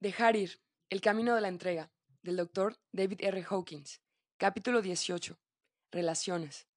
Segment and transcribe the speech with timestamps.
[0.00, 0.60] Dejar ir.
[0.90, 1.90] El camino de la entrega.
[2.22, 3.44] Del doctor David R.
[3.50, 4.00] Hawkins.
[4.36, 5.36] Capítulo 18.
[5.90, 6.68] Relaciones.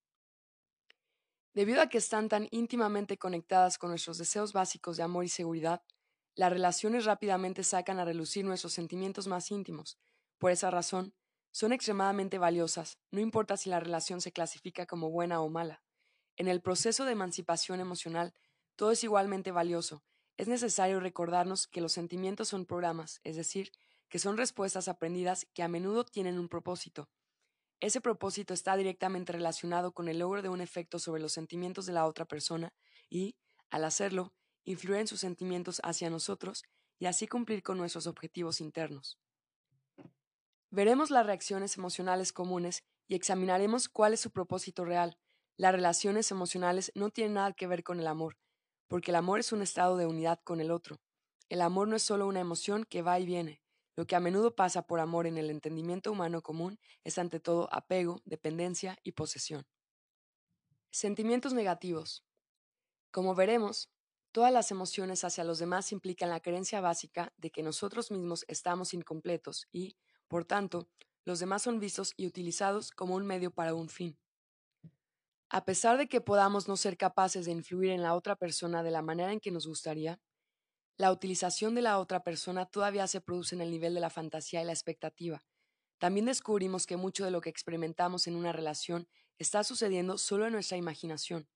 [1.53, 5.83] Debido a que están tan íntimamente conectadas con nuestros deseos básicos de amor y seguridad,
[6.33, 9.99] las relaciones rápidamente sacan a relucir nuestros sentimientos más íntimos.
[10.39, 11.13] Por esa razón,
[11.51, 15.83] son extremadamente valiosas, no importa si la relación se clasifica como buena o mala.
[16.37, 18.33] En el proceso de emancipación emocional,
[18.75, 20.03] todo es igualmente valioso.
[20.37, 23.71] Es necesario recordarnos que los sentimientos son programas, es decir,
[24.09, 27.09] que son respuestas aprendidas que a menudo tienen un propósito.
[27.79, 31.93] Ese propósito está directamente relacionado con el logro de un efecto sobre los sentimientos de
[31.93, 32.73] la otra persona
[33.09, 33.35] y,
[33.69, 36.63] al hacerlo, influir en sus sentimientos hacia nosotros
[36.99, 39.19] y así cumplir con nuestros objetivos internos.
[40.69, 45.17] Veremos las reacciones emocionales comunes y examinaremos cuál es su propósito real.
[45.57, 48.37] Las relaciones emocionales no tienen nada que ver con el amor,
[48.91, 50.99] porque el amor es un estado de unidad con el otro.
[51.47, 53.63] El amor no es solo una emoción que va y viene.
[53.95, 57.73] Lo que a menudo pasa por amor en el entendimiento humano común es ante todo
[57.73, 59.65] apego, dependencia y posesión.
[60.89, 62.25] Sentimientos negativos.
[63.11, 63.89] Como veremos,
[64.33, 68.93] todas las emociones hacia los demás implican la creencia básica de que nosotros mismos estamos
[68.93, 69.95] incompletos y,
[70.27, 70.89] por tanto,
[71.23, 74.17] los demás son vistos y utilizados como un medio para un fin.
[75.53, 78.91] A pesar de que podamos no ser capaces de influir en la otra persona de
[78.91, 80.21] la manera en que nos gustaría,
[80.95, 84.61] la utilización de la otra persona todavía se produce en el nivel de la fantasía
[84.61, 85.43] y la expectativa.
[85.97, 90.53] También descubrimos que mucho de lo que experimentamos en una relación está sucediendo solo en
[90.53, 91.49] nuestra imaginación.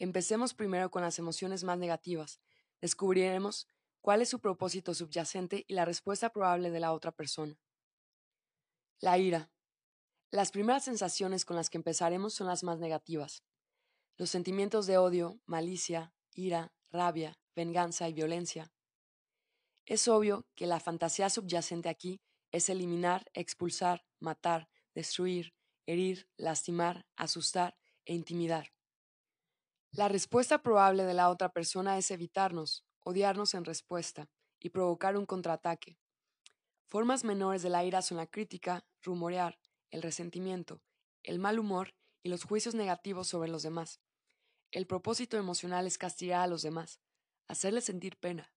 [0.00, 2.40] Empecemos primero con las emociones más negativas.
[2.80, 3.68] Descubriremos
[4.00, 7.56] cuál es su propósito subyacente y la respuesta probable de la otra persona.
[8.98, 9.48] La ira.
[10.30, 13.42] Las primeras sensaciones con las que empezaremos son las más negativas.
[14.18, 18.70] Los sentimientos de odio, malicia, ira, rabia, venganza y violencia.
[19.86, 22.20] Es obvio que la fantasía subyacente aquí
[22.52, 25.54] es eliminar, expulsar, matar, destruir,
[25.86, 28.74] herir, lastimar, asustar e intimidar.
[29.92, 34.28] La respuesta probable de la otra persona es evitarnos, odiarnos en respuesta
[34.60, 35.98] y provocar un contraataque.
[36.86, 39.58] Formas menores de la ira son la crítica, rumorear,
[39.90, 40.82] el resentimiento,
[41.22, 44.00] el mal humor y los juicios negativos sobre los demás.
[44.70, 47.00] El propósito emocional es castigar a los demás,
[47.48, 48.52] hacerles sentir pena,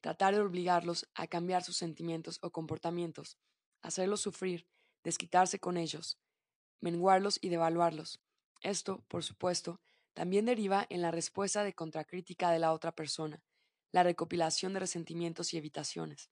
[0.00, 3.38] tratar de obligarlos a cambiar sus sentimientos o comportamientos,
[3.82, 4.66] hacerlos sufrir,
[5.04, 6.18] desquitarse con ellos,
[6.80, 8.20] menguarlos y devaluarlos.
[8.60, 9.80] Esto, por supuesto,
[10.14, 13.42] también deriva en la respuesta de contracrítica de la otra persona,
[13.92, 16.30] la recopilación de resentimientos y evitaciones.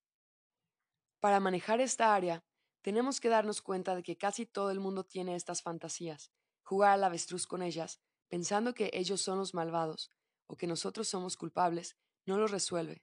[1.20, 2.44] Para manejar esta área,
[2.84, 6.30] tenemos que darnos cuenta de que casi todo el mundo tiene estas fantasías,
[6.62, 10.10] jugar al avestruz con ellas, pensando que ellos son los malvados,
[10.46, 11.96] o que nosotros somos culpables,
[12.26, 13.02] no los resuelve.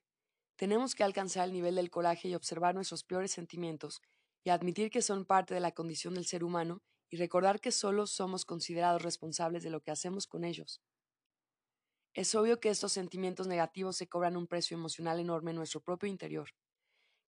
[0.56, 4.03] Tenemos que alcanzar el nivel del coraje y observar nuestros peores sentimientos,
[4.44, 8.06] y admitir que son parte de la condición del ser humano, y recordar que solo
[8.06, 10.80] somos considerados responsables de lo que hacemos con ellos.
[12.14, 16.08] Es obvio que estos sentimientos negativos se cobran un precio emocional enorme en nuestro propio
[16.08, 16.52] interior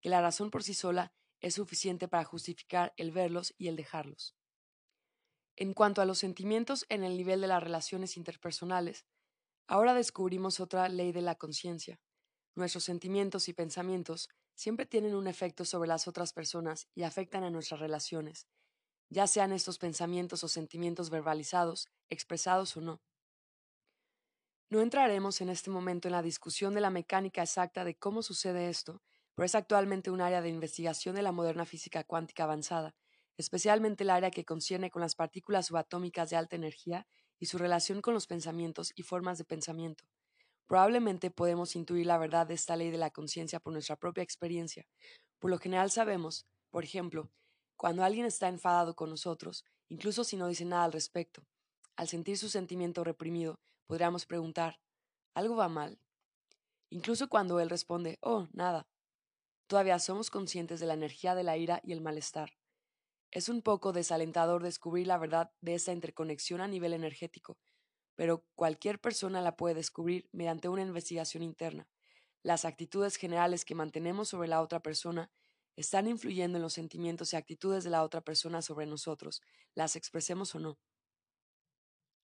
[0.04, 1.14] que la razón por sí sola
[1.44, 4.36] es suficiente para justificar el verlos y el dejarlos.
[5.56, 9.06] En cuanto a los sentimientos en el nivel de las relaciones interpersonales,
[9.68, 12.00] ahora descubrimos otra ley de la conciencia.
[12.56, 17.50] Nuestros sentimientos y pensamientos siempre tienen un efecto sobre las otras personas y afectan a
[17.50, 18.48] nuestras relaciones,
[19.10, 23.02] ya sean estos pensamientos o sentimientos verbalizados, expresados o no.
[24.70, 28.70] No entraremos en este momento en la discusión de la mecánica exacta de cómo sucede
[28.70, 29.04] esto,
[29.36, 32.96] pero es actualmente un área de investigación de la moderna física cuántica avanzada,
[33.38, 37.08] especialmente el área que concierne con las partículas subatómicas de alta energía
[37.40, 40.06] y su relación con los pensamientos y formas de pensamiento.
[40.68, 44.88] Probablemente podemos intuir la verdad de esta ley de la conciencia por nuestra propia experiencia.
[45.40, 47.30] Por lo general sabemos, por ejemplo,
[47.76, 51.46] cuando alguien está enfadado con nosotros, incluso si no dice nada al respecto.
[51.96, 54.80] Al sentir su sentimiento reprimido, podríamos preguntar,
[55.34, 56.00] ¿algo va mal?
[56.90, 58.88] Incluso cuando él responde, oh, nada,
[59.68, 62.54] Todavía somos conscientes de la energía de la ira y el malestar.
[63.32, 67.58] Es un poco desalentador descubrir la verdad de esa interconexión a nivel energético,
[68.16, 71.88] pero cualquier persona la puede descubrir mediante una investigación interna.
[72.44, 75.32] Las actitudes generales que mantenemos sobre la otra persona
[75.76, 79.42] están influyendo en los sentimientos y actitudes de la otra persona sobre nosotros,
[79.74, 80.78] las expresemos o no.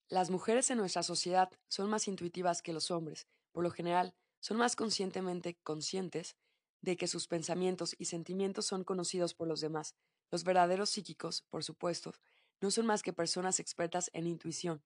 [0.10, 4.58] Las mujeres en nuestra sociedad son más intuitivas que los hombres, por lo general, son
[4.58, 6.36] más conscientemente conscientes
[6.82, 9.96] de que sus pensamientos y sentimientos son conocidos por los demás.
[10.32, 12.14] Los verdaderos psíquicos, por supuesto,
[12.62, 14.84] no son más que personas expertas en intuición.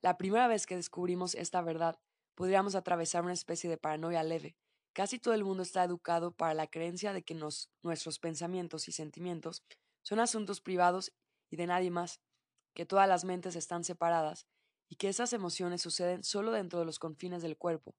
[0.00, 1.98] La primera vez que descubrimos esta verdad,
[2.34, 4.56] podríamos atravesar una especie de paranoia leve,
[4.92, 9.62] casi todo el mundo está educado para la creencia de que nuestros pensamientos y sentimientos
[10.02, 11.12] son asuntos privados
[11.50, 12.20] y de nadie más,
[12.74, 14.46] que todas las mentes están separadas
[14.88, 17.94] y que esas emociones suceden solo dentro de los confines del cuerpo.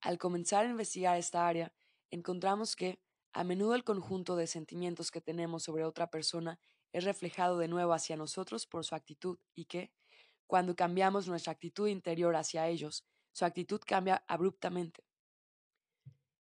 [0.00, 1.74] Al comenzar a investigar esta área,
[2.10, 3.00] encontramos que,
[3.32, 6.58] a menudo el conjunto de sentimientos que tenemos sobre otra persona
[6.92, 9.92] es reflejado de nuevo hacia nosotros por su actitud y que,
[10.46, 15.04] cuando cambiamos nuestra actitud interior hacia ellos, su actitud cambia abruptamente.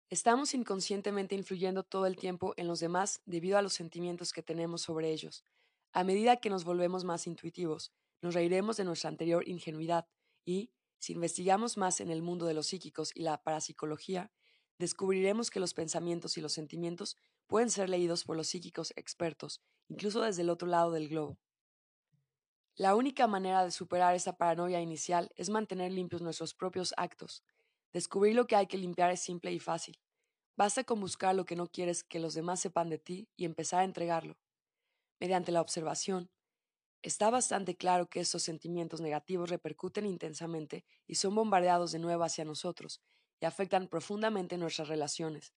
[0.09, 4.81] Estamos inconscientemente influyendo todo el tiempo en los demás debido a los sentimientos que tenemos
[4.81, 5.43] sobre ellos.
[5.93, 10.07] A medida que nos volvemos más intuitivos, nos reiremos de nuestra anterior ingenuidad
[10.45, 14.31] y, si investigamos más en el mundo de los psíquicos y la parapsicología,
[14.79, 17.17] descubriremos que los pensamientos y los sentimientos
[17.47, 21.37] pueden ser leídos por los psíquicos expertos, incluso desde el otro lado del globo.
[22.75, 27.43] La única manera de superar esa paranoia inicial es mantener limpios nuestros propios actos.
[27.91, 29.99] Descubrir lo que hay que limpiar es simple y fácil.
[30.55, 33.81] Basta con buscar lo que no quieres que los demás sepan de ti y empezar
[33.81, 34.37] a entregarlo.
[35.19, 36.29] Mediante la observación,
[37.01, 42.45] está bastante claro que estos sentimientos negativos repercuten intensamente y son bombardeados de nuevo hacia
[42.45, 43.01] nosotros
[43.39, 45.53] y afectan profundamente nuestras relaciones.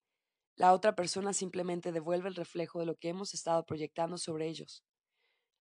[0.56, 4.84] La otra persona simplemente devuelve el reflejo de lo que hemos estado proyectando sobre ellos.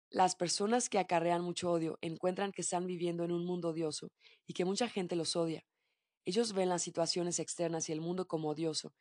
[0.10, 4.10] Las personas que acarrean mucho odio encuentran que están viviendo en un mundo odioso
[4.46, 5.64] y que mucha gente los odia.
[6.26, 8.94] Ellos ven las situaciones externas y el mundo como odioso.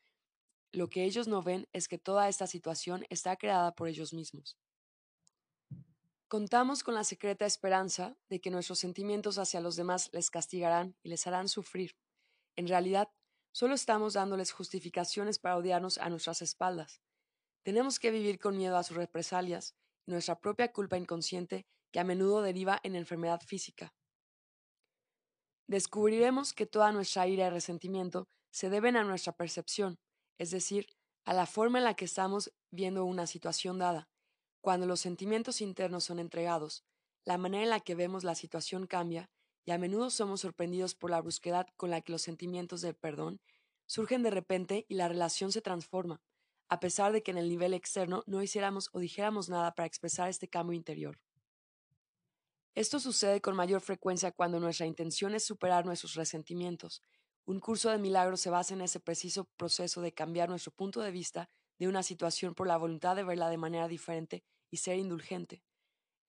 [0.73, 4.57] Lo que ellos no ven es que toda esta situación está creada por ellos mismos.
[6.29, 11.09] Contamos con la secreta esperanza de que nuestros sentimientos hacia los demás les castigarán y
[11.09, 11.97] les harán sufrir.
[12.57, 13.09] En realidad,
[13.53, 17.01] solo estamos dándoles justificaciones para odiarnos a nuestras espaldas.
[17.63, 19.75] Tenemos que vivir con miedo a sus represalias
[20.07, 23.95] nuestra propia culpa inconsciente que a menudo deriva en enfermedad física.
[25.67, 30.01] Descubriremos que toda nuestra ira y resentimiento se deben a nuestra percepción,
[30.39, 30.89] es decir,
[31.25, 34.09] a la forma en la que estamos viendo una situación dada.
[34.63, 36.85] Cuando los sentimientos internos son entregados,
[37.25, 39.31] la manera en la que vemos la situación cambia
[39.65, 43.41] y a menudo somos sorprendidos por la brusquedad con la que los sentimientos de perdón
[43.87, 46.21] surgen de repente y la relación se transforma
[46.71, 50.29] a pesar de que en el nivel externo no hiciéramos o dijéramos nada para expresar
[50.29, 51.19] este cambio interior.
[52.77, 57.03] Esto sucede con mayor frecuencia cuando nuestra intención es superar nuestros resentimientos.
[57.45, 61.11] Un curso de milagros se basa en ese preciso proceso de cambiar nuestro punto de
[61.11, 65.65] vista de una situación por la voluntad de verla de manera diferente y ser indulgente.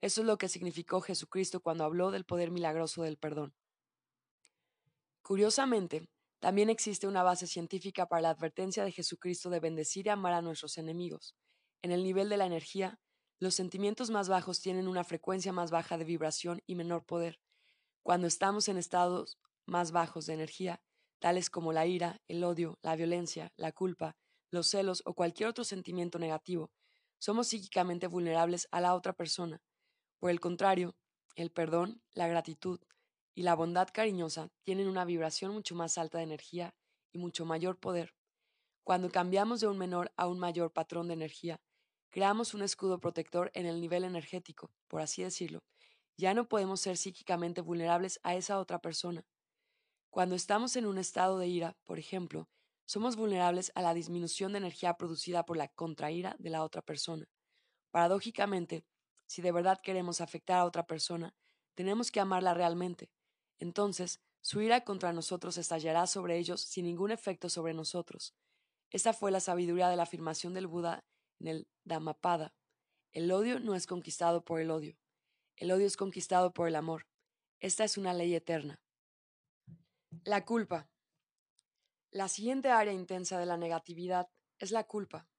[0.02, 3.54] Eso es lo que significó Jesucristo cuando habló del poder milagroso del perdón.
[5.22, 6.10] Curiosamente,
[6.40, 10.42] también existe una base científica para la advertencia de Jesucristo de bendecir y amar a
[10.42, 11.36] nuestros enemigos.
[11.84, 13.00] En el nivel de la energía,
[13.40, 17.40] los sentimientos más bajos tienen una frecuencia más baja de vibración y menor poder.
[18.02, 19.38] Cuando estamos en estados
[19.68, 20.82] más bajos de energía,
[21.20, 24.16] tales como la ira, el odio, la violencia, la culpa,
[24.50, 26.72] los celos o cualquier otro sentimiento negativo,
[27.20, 29.62] somos psíquicamente vulnerables a la otra persona.
[30.22, 30.96] Por el contrario,
[31.36, 32.80] el perdón, la gratitud,
[33.34, 36.76] y la bondad cariñosa tienen una vibración mucho más alta de energía
[37.12, 38.14] y mucho mayor poder.
[38.84, 41.60] Cuando cambiamos de un menor a un mayor patrón de energía,
[42.12, 45.64] creamos un escudo protector en el nivel energético, por así decirlo.
[46.18, 49.26] Ya no podemos ser psíquicamente vulnerables a esa otra persona.
[50.12, 52.48] Cuando estamos en un estado de ira, por ejemplo,
[52.86, 57.26] somos vulnerables a la disminución de energía producida por la contraira de la otra persona.
[57.90, 58.86] Paradójicamente,
[59.32, 61.34] si de verdad queremos afectar a otra persona,
[61.74, 63.10] tenemos que amarla realmente,
[63.60, 68.36] entonces su ira contra nosotros estallará sobre ellos sin ningún efecto sobre nosotros.
[68.90, 71.06] Esta fue la sabiduría de la afirmación del Buda
[71.40, 72.54] en el Dhammapada.
[73.14, 74.98] El odio no es conquistado por el odio.
[75.56, 77.08] El odio es conquistado por el amor.
[77.62, 78.82] Esta es una ley eterna.
[80.26, 80.90] La culpa.
[82.10, 84.28] La siguiente área intensa de la negatividad
[84.60, 85.30] es la culpa.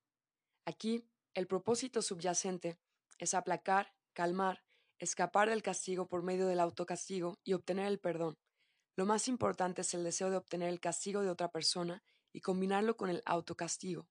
[0.65, 2.79] Aquí, el propósito subyacente
[3.23, 4.62] es aplacar, calmar
[5.02, 8.38] escapar del castigo por medio del autocastigo y obtener el perdón.
[8.95, 12.97] Lo más importante es el deseo de obtener el castigo de otra persona y combinarlo
[12.97, 14.07] con el autocastigo.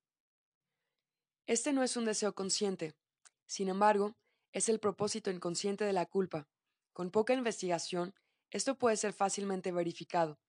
[1.46, 2.94] Este no es un deseo consciente,
[3.46, 4.18] sin embargo,
[4.51, 6.50] es el propósito inconsciente de la culpa.
[6.91, 8.13] Con poca investigación,
[8.50, 10.39] esto puede ser fácilmente verificado.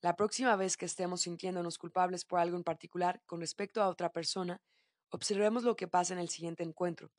[0.00, 4.12] La próxima vez que estemos sintiéndonos culpables por algo en particular con respecto a otra
[4.12, 4.60] persona,
[5.10, 7.12] observemos lo que pasa en el siguiente encuentro.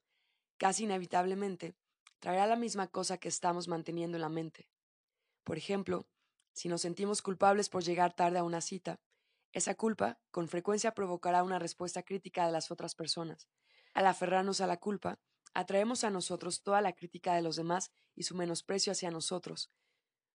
[0.57, 1.75] Casi inevitablemente,
[2.19, 4.69] traerá la misma cosa que estamos manteniendo en la mente.
[5.43, 6.07] Por ejemplo,
[6.53, 9.01] si nos sentimos culpables por llegar tarde a una cita,
[9.51, 13.47] esa culpa con frecuencia provocará una respuesta crítica de las otras personas.
[13.93, 15.19] Al aferrarnos a la culpa,
[15.53, 19.71] atraemos a nosotros toda la crítica de los demás y su menosprecio hacia nosotros.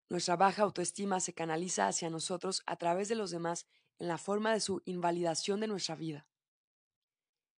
[0.08, 3.66] Nuestra baja autoestima se canaliza hacia nosotros a través de los demás
[3.98, 6.27] en la forma de su invalidación de nuestra vida.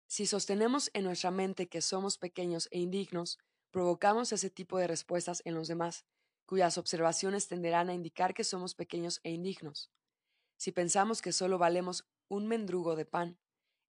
[0.10, 3.38] Si sostenemos en nuestra mente que somos pequeños e indignos,
[3.70, 6.04] provocamos ese tipo de respuestas en los demás,
[6.48, 9.92] cuyas observaciones tenderán a indicar que somos pequeños e indignos.
[10.58, 13.38] Si pensamos que solo valemos un mendrugo de pan,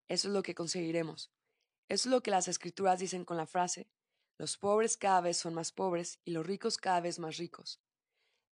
[0.09, 1.33] eso es lo que conseguiremos.
[1.89, 3.89] Eso es lo que las escrituras dicen con la frase,
[4.37, 7.81] los pobres cada vez son más pobres y los ricos cada vez más ricos.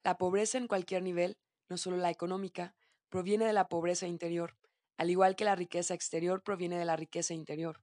[0.04, 1.36] La pobreza en cualquier nivel,
[1.68, 2.74] no solo la económica,
[3.10, 4.56] proviene de la pobreza interior,
[4.98, 7.80] al igual que la riqueza exterior proviene de la riqueza interior.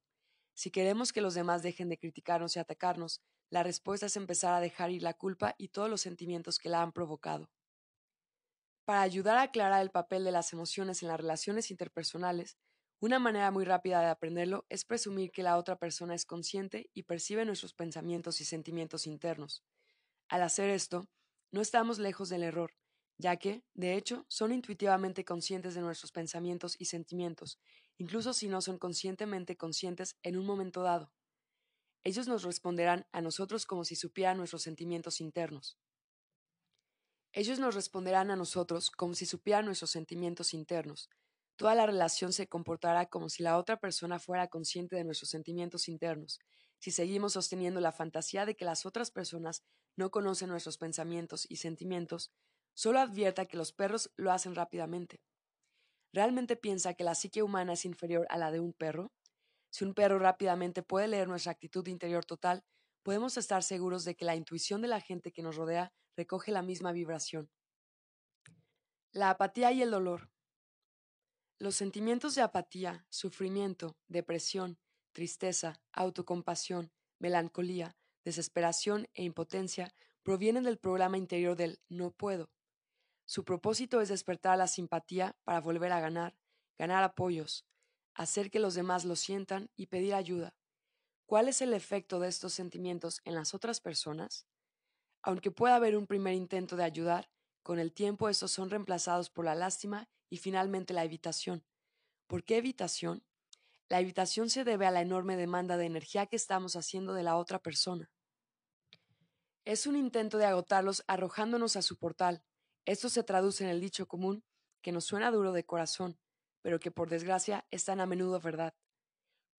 [0.53, 4.59] Si queremos que los demás dejen de criticarnos y atacarnos, la respuesta es empezar a
[4.59, 7.49] dejar ir la culpa y todos los sentimientos que la han provocado.
[8.85, 12.57] Para ayudar a aclarar el papel de las emociones en las relaciones interpersonales,
[12.99, 17.03] una manera muy rápida de aprenderlo es presumir que la otra persona es consciente y
[17.03, 19.63] percibe nuestros pensamientos y sentimientos internos.
[20.27, 21.07] Al hacer esto,
[21.51, 22.73] no estamos lejos del error,
[23.17, 27.59] ya que, de hecho, son intuitivamente conscientes de nuestros pensamientos y sentimientos,
[27.97, 31.13] incluso si no son conscientemente conscientes en un momento dado.
[32.03, 35.77] Ellos nos responderán a nosotros como si supieran nuestros sentimientos internos.
[37.33, 41.09] Ellos nos responderán a nosotros como si supieran nuestros sentimientos internos.
[41.57, 45.87] Toda la relación se comportará como si la otra persona fuera consciente de nuestros sentimientos
[45.87, 46.39] internos,
[46.79, 49.63] si seguimos sosteniendo la fantasía de que las otras personas
[49.95, 52.31] no conocen nuestros pensamientos y sentimientos,
[52.75, 55.23] solo advierta que los perros lo hacen rápidamente.
[56.13, 59.11] ¿Realmente piensa que la psique humana es inferior a la de un perro?
[59.71, 62.63] Si un perro rápidamente puede leer nuestra actitud interior total,
[63.03, 66.61] podemos estar seguros de que la intuición de la gente que nos rodea recoge la
[66.61, 67.49] misma vibración.
[69.11, 70.29] La apatía y el dolor.
[71.59, 74.77] Los sentimientos de apatía, sufrimiento, depresión,
[75.13, 82.54] tristeza, autocompasión, melancolía, desesperación e impotencia provienen del programa interior del no puedo.
[83.25, 86.37] Su propósito es despertar la simpatía para volver a ganar,
[86.77, 87.65] ganar apoyos,
[88.13, 90.55] hacer que los demás lo sientan y pedir ayuda.
[91.25, 94.45] ¿Cuál es el efecto de estos sentimientos en las otras personas?
[95.23, 97.31] Aunque pueda haber un primer intento de ayudar,
[97.63, 101.65] con el tiempo estos son reemplazados por la lástima y finalmente la evitación.
[102.27, 103.23] ¿Por qué evitación?
[103.89, 107.37] La evitación se debe a la enorme demanda de energía que estamos haciendo de la
[107.37, 108.11] otra persona.
[109.63, 112.43] Es un intento de agotarlos arrojándonos a su portal.
[112.85, 114.43] Esto se traduce en el dicho común,
[114.81, 116.19] que nos suena duro de corazón,
[116.61, 118.75] pero que por desgracia es tan a menudo verdad.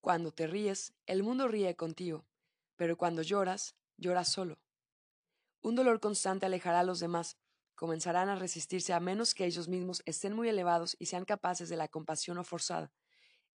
[0.00, 2.25] Cuando te ríes, el mundo ríe contigo,
[2.76, 4.61] pero cuando lloras, lloras solo.
[5.61, 7.37] Un dolor constante alejará a los demás,
[7.75, 11.76] comenzarán a resistirse a menos que ellos mismos estén muy elevados y sean capaces de
[11.76, 12.92] la compasión o forzada.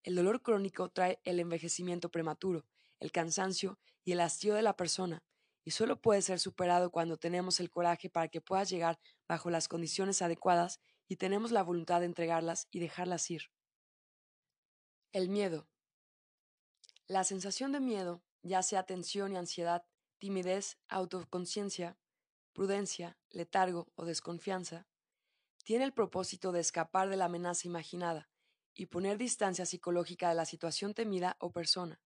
[0.04, 2.66] El dolor crónico trae el envejecimiento prematuro,
[3.00, 5.24] el cansancio y el hastío de la persona,
[5.64, 9.68] y solo puede ser superado cuando tenemos el coraje para que pueda llegar bajo las
[9.68, 13.44] condiciones adecuadas y tenemos la voluntad de entregarlas y dejarlas ir.
[15.12, 15.68] El miedo.
[17.08, 19.84] La sensación de miedo, ya sea tensión y ansiedad,
[20.18, 21.98] timidez, autoconciencia,
[22.54, 24.88] prudencia, letargo o desconfianza,
[25.64, 28.30] tiene el propósito de escapar de la amenaza imaginada
[28.74, 32.02] y poner distancia psicológica de la situación temida o persona.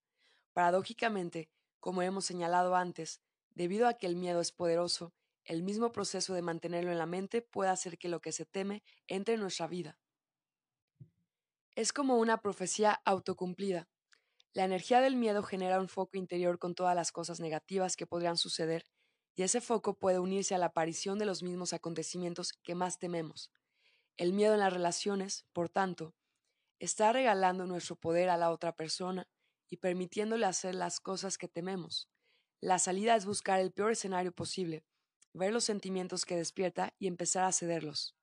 [0.54, 3.22] Paradójicamente, como hemos señalado antes,
[3.56, 7.42] debido a que el miedo es poderoso, el mismo proceso de mantenerlo en la mente
[7.42, 10.00] puede hacer que lo que se teme entre en nuestra vida.
[11.76, 13.90] Es como una profecía autocumplida.
[14.54, 18.38] La energía del miedo genera un foco interior con todas las cosas negativas que podrían
[18.38, 18.86] suceder
[19.36, 23.52] y ese foco puede unirse a la aparición de los mismos acontecimientos que más tememos.
[24.16, 26.16] El miedo en las relaciones, por tanto,
[26.80, 29.28] está regalando nuestro poder a la otra persona
[29.70, 32.10] y permitiéndole hacer las cosas que tememos.
[32.66, 34.84] La salida es buscar el peor escenario posible,
[35.34, 38.16] ver los sentimientos que despierta y empezar a cederlos.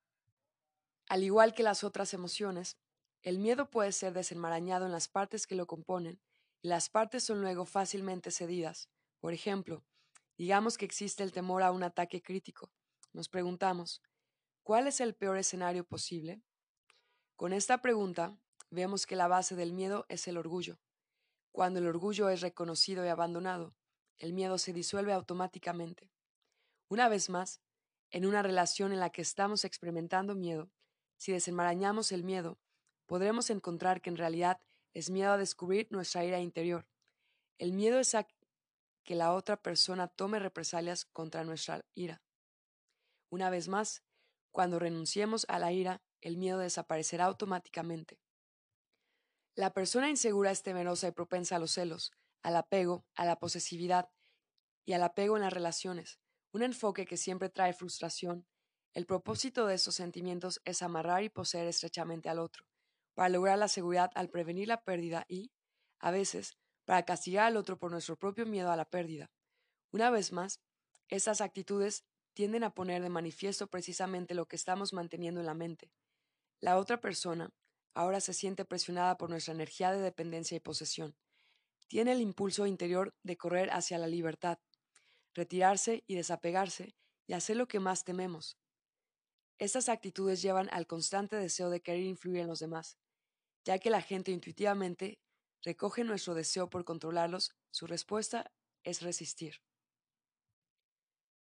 [1.08, 2.76] Al igual que las otras emociones,
[3.22, 6.20] el miedo puede ser desenmarañado en las partes que lo componen,
[6.60, 8.88] y las partes son luego fácilmente cedidas.
[9.20, 9.84] Por ejemplo,
[10.36, 12.72] Digamos que existe el temor a un ataque crítico.
[13.12, 14.02] Nos preguntamos,
[14.64, 16.42] ¿cuál es el peor escenario posible?
[17.36, 18.36] Con esta pregunta,
[18.68, 20.80] vemos que la base del miedo es el orgullo.
[21.52, 23.76] Cuando el orgullo es reconocido y abandonado,
[24.22, 26.08] el miedo se disuelve automáticamente.
[26.88, 27.60] Una vez más,
[28.12, 30.70] en una relación en la que estamos experimentando miedo,
[31.16, 32.56] si desenmarañamos el miedo,
[33.06, 34.60] podremos encontrar que en realidad
[34.94, 36.86] es miedo a descubrir nuestra ira interior.
[37.58, 38.16] El miedo es
[39.02, 42.22] que la otra persona tome represalias contra nuestra ira.
[43.28, 44.04] Una vez más,
[44.52, 48.20] cuando renunciemos a la ira, el miedo desaparecerá automáticamente.
[49.56, 52.12] La persona insegura es temerosa y propensa a los celos,
[52.42, 54.10] al apego, a la posesividad
[54.84, 56.18] y al apego en las relaciones,
[56.52, 58.46] un enfoque que siempre trae frustración.
[58.92, 62.66] El propósito de estos sentimientos es amarrar y poseer estrechamente al otro,
[63.14, 65.50] para lograr la seguridad al prevenir la pérdida y,
[65.98, 69.30] a veces, para castigar al otro por nuestro propio miedo a la pérdida.
[69.92, 70.60] Una vez más,
[71.08, 75.92] estas actitudes tienden a poner de manifiesto precisamente lo que estamos manteniendo en la mente.
[76.60, 77.50] La otra persona
[77.94, 81.16] ahora se siente presionada por nuestra energía de dependencia y posesión.
[81.92, 84.58] Tiene el impulso interior de correr hacia la libertad,
[85.34, 86.94] retirarse y desapegarse
[87.26, 88.56] y hacer lo que más tememos.
[89.58, 92.96] Estas actitudes llevan al constante deseo de querer influir en los demás,
[93.66, 95.18] ya que la gente intuitivamente
[95.62, 98.50] recoge nuestro deseo por controlarlos, su respuesta
[98.84, 99.56] es resistir.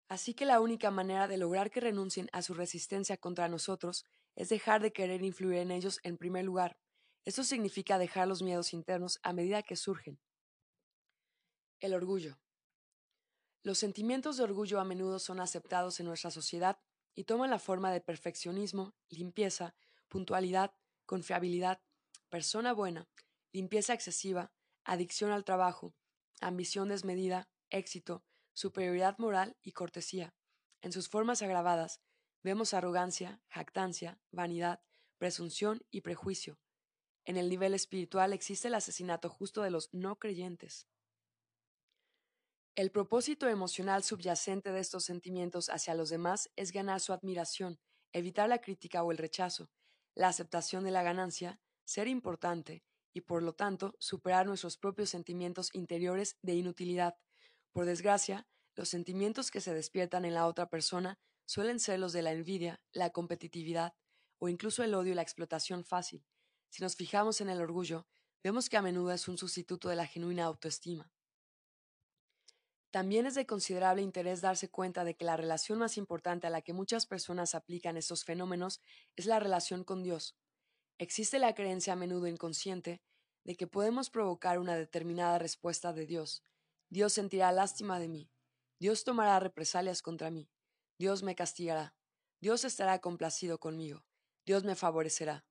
[0.09, 4.05] Así que la única manera de lograr que renuncien a su resistencia contra nosotros
[4.35, 6.77] es dejar de querer influir en ellos en primer lugar.
[7.25, 10.19] Esto significa dejar los miedos internos a medida que surgen.
[11.81, 12.39] El orgullo.
[13.63, 16.79] Los sentimientos de orgullo a menudo son aceptados en nuestra sociedad
[17.15, 19.75] y toman la forma de perfeccionismo, limpieza,
[20.09, 20.75] puntualidad,
[21.07, 21.81] confiabilidad,
[22.29, 23.09] persona buena,
[23.51, 24.53] limpieza excesiva,
[24.85, 25.95] adicción al trabajo,
[26.43, 30.35] ambición desmedida, éxito, superioridad moral y cortesía.
[30.83, 32.03] En sus formas agravadas
[32.43, 34.83] vemos arrogancia, jactancia, vanidad,
[35.17, 36.61] presunción y prejuicio.
[37.25, 40.87] En el nivel espiritual existe el asesinato justo de los no creyentes.
[42.81, 47.79] El propósito emocional subyacente de estos sentimientos hacia los demás es ganar su admiración,
[48.15, 49.69] evitar la crítica o el rechazo,
[50.15, 52.83] la aceptación de la ganancia, ser importante
[53.13, 57.19] y, por lo tanto, superar nuestros propios sentimientos interiores de inutilidad,
[57.71, 62.23] por desgracia, los sentimientos que se despiertan en la otra persona suelen ser los de
[62.23, 63.93] la envidia, la competitividad
[64.39, 66.25] o incluso el odio y la explotación fácil.
[66.71, 68.07] Si nos fijamos en el orgullo,
[68.43, 71.13] vemos que a menudo es un sustituto de la genuina autoestima.
[72.91, 76.63] También es de considerable interés darse cuenta de que la relación más importante a la
[76.63, 78.81] que muchas personas aplican estos fenómenos
[79.17, 80.37] es la relación con Dios.
[80.99, 83.01] Existe la creencia a menudo inconsciente
[83.45, 86.45] de que podemos provocar una determinada respuesta de Dios,
[86.93, 88.29] Dios sentirá lástima de mí.
[88.81, 90.51] Dios tomará represalias contra mí.
[90.99, 91.95] Dios me castigará.
[92.41, 94.05] Dios estará complacido conmigo.
[94.45, 95.47] Dios me favorecerá.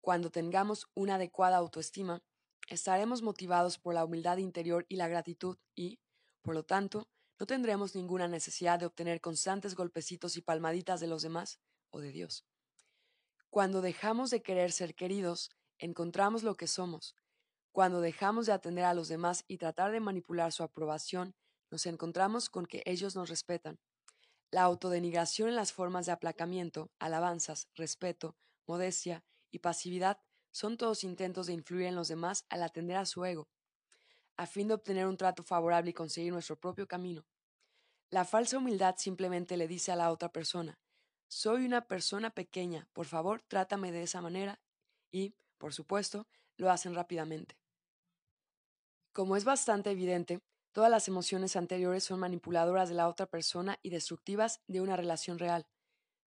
[0.00, 2.24] Cuando tengamos una adecuada autoestima,
[2.68, 6.00] estaremos motivados por la humildad interior y la gratitud y,
[6.44, 7.08] por lo tanto,
[7.40, 11.58] no tendremos ninguna necesidad de obtener constantes golpecitos y palmaditas de los demás
[11.90, 12.46] o de Dios.
[13.48, 17.16] Cuando dejamos de querer ser queridos, encontramos lo que somos,
[17.72, 21.34] cuando dejamos de atender a los demás y tratar de manipular su aprobación,
[21.70, 23.80] nos encontramos con que ellos nos respetan.
[24.50, 30.20] La autodenigración en las formas de aplacamiento, alabanzas, respeto, modestia y pasividad
[30.52, 33.48] son todos intentos de influir en los demás al atender a su ego,
[34.36, 37.24] a fin de obtener un trato favorable y conseguir nuestro propio camino.
[38.10, 40.78] La falsa humildad simplemente le dice a la otra persona,
[41.28, 44.60] soy una persona pequeña, por favor trátame de esa manera
[45.10, 47.56] y, por supuesto, lo hacen rápidamente.
[49.12, 50.40] Como es bastante evidente,
[50.72, 55.38] todas las emociones anteriores son manipuladoras de la otra persona y destructivas de una relación
[55.38, 55.66] real.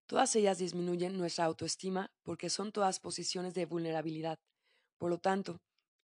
[0.06, 4.38] Todas ellas disminuyen nuestra autoestima porque son todas posiciones de vulnerabilidad.
[4.96, 5.60] Por lo tanto,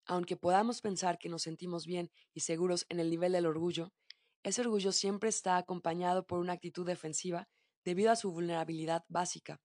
[0.07, 3.93] aunque podamos pensar que nos sentimos bien y seguros en el nivel del orgullo,
[4.43, 7.49] ese orgullo siempre está acompañado por una actitud defensiva
[7.85, 9.61] debido a su vulnerabilidad básica.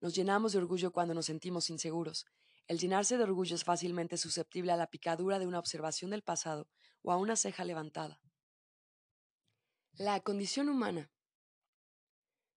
[0.00, 2.26] Nos llenamos de orgullo cuando nos sentimos inseguros,
[2.70, 6.68] el llenarse de orgullo es fácilmente susceptible a la picadura de una observación del pasado
[7.02, 8.20] o a una ceja levantada.
[9.94, 11.10] La condición humana.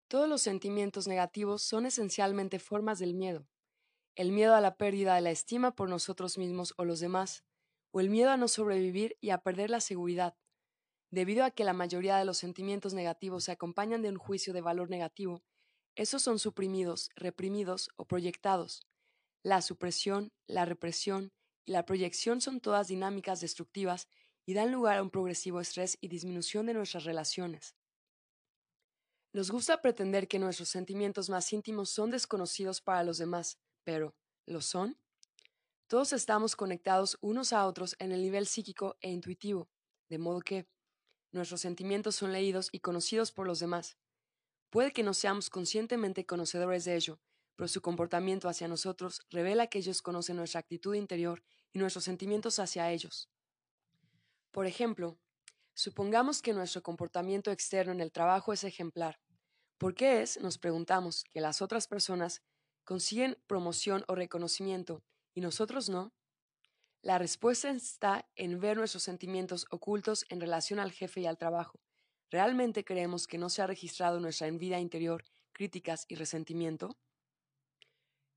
[0.09, 3.47] Todos los sentimientos negativos son esencialmente formas del miedo.
[4.15, 7.43] El miedo a la pérdida de la estima por nosotros mismos o los demás,
[7.91, 10.35] o el miedo a no sobrevivir y a perder la seguridad.
[11.11, 14.61] Debido a que la mayoría de los sentimientos negativos se acompañan de un juicio de
[14.61, 15.43] valor negativo,
[15.95, 18.87] esos son suprimidos, reprimidos o proyectados,
[19.43, 21.33] la supresión, la represión
[21.65, 24.07] y la proyección son todas dinámicas destructivas
[24.45, 27.75] y dan lugar a un progresivo estrés y disminución de nuestras relaciones.
[29.33, 33.57] Nos gusta pretender que nuestros sentimientos más íntimos son desconocidos para los demás,
[33.91, 34.97] pero ¿lo son?
[35.87, 39.69] Todos estamos conectados unos a otros en el nivel psíquico e intuitivo,
[40.07, 40.65] de modo que
[41.33, 43.97] nuestros sentimientos son leídos y conocidos por los demás.
[44.69, 47.19] Puede que no seamos conscientemente conocedores de ello,
[47.57, 52.59] pero su comportamiento hacia nosotros revela que ellos conocen nuestra actitud interior y nuestros sentimientos
[52.59, 53.29] hacia ellos.
[54.51, 55.19] Por ejemplo,
[55.73, 59.19] supongamos que nuestro comportamiento externo en el trabajo es ejemplar.
[59.77, 62.41] ¿Por qué es, nos preguntamos, que las otras personas
[62.83, 66.13] consiguen promoción o reconocimiento y nosotros no?
[67.01, 71.79] La respuesta está en ver nuestros sentimientos ocultos en relación al jefe y al trabajo.
[72.29, 76.97] Realmente creemos que no se ha registrado nuestra envidia interior críticas y resentimiento?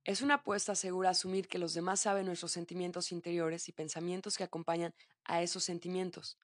[0.04, 4.44] Es una apuesta segura asumir que los demás saben nuestros sentimientos interiores y pensamientos que
[4.44, 6.36] acompañan a esos sentimientos.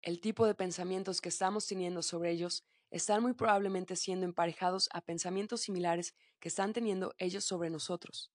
[0.00, 5.00] El tipo de pensamientos que estamos teniendo sobre ellos están muy probablemente siendo emparejados a
[5.00, 8.30] pensamientos similares que están teniendo ellos sobre nosotros.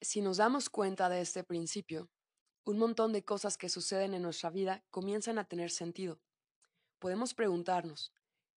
[0.00, 2.08] Si nos damos cuenta de este principio,
[2.64, 6.20] un montón de cosas que suceden en nuestra vida comienzan a tener sentido.
[7.00, 8.12] Podemos preguntarnos,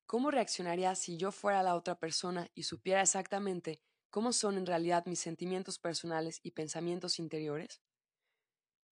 [0.05, 5.07] ¿cómo reaccionaría si yo fuera la otra persona y supiera exactamente cómo son en realidad
[5.07, 7.81] mis sentimientos personales y pensamientos interiores?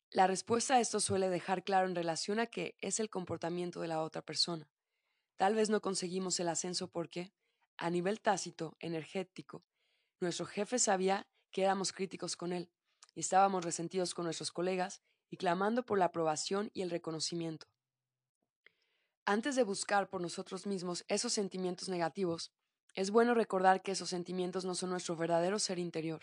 [0.10, 3.90] La respuesta a esto suele dejar claro en relación a qué es el comportamiento de
[3.90, 4.68] la otra persona.
[5.38, 7.32] Tal vez no conseguimos el ascenso porque,
[7.78, 9.64] a nivel tácito, energético,
[10.20, 12.72] nuestro jefe sabía que éramos críticos con él,
[13.14, 17.68] y estábamos resentidos con nuestros colegas y clamando por la aprobación y el reconocimiento.
[19.26, 22.52] Antes de buscar por nosotros mismos esos sentimientos negativos,
[22.96, 26.22] es bueno recordar que esos sentimientos no son nuestro verdadero ser interior.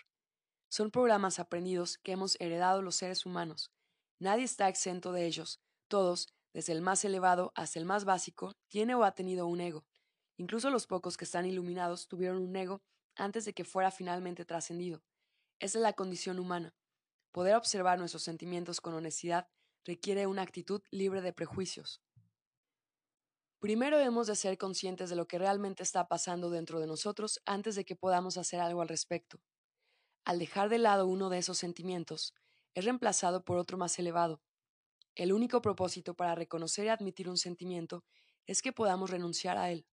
[0.68, 3.70] Son programas aprendidos que hemos heredado los seres humanos.
[4.18, 5.60] Nadie está exento de ellos.
[5.86, 9.84] Todos, desde el más elevado hasta el más básico, tiene o ha tenido un ego.
[10.36, 12.80] Incluso los pocos que están iluminados tuvieron un ego
[13.16, 15.02] antes de que fuera finalmente trascendido.
[15.58, 16.74] Esa es la condición humana.
[17.32, 19.48] Poder observar nuestros sentimientos con honestidad
[19.84, 22.00] requiere una actitud libre de prejuicios.
[23.58, 27.74] Primero hemos de ser conscientes de lo que realmente está pasando dentro de nosotros antes
[27.74, 29.40] de que podamos hacer algo al respecto.
[30.24, 32.34] Al dejar de lado uno de esos sentimientos,
[32.74, 34.40] es reemplazado por otro más elevado,
[35.14, 38.04] el único propósito para reconocer y admitir un sentimiento
[38.46, 39.86] es que podamos renunciar a él.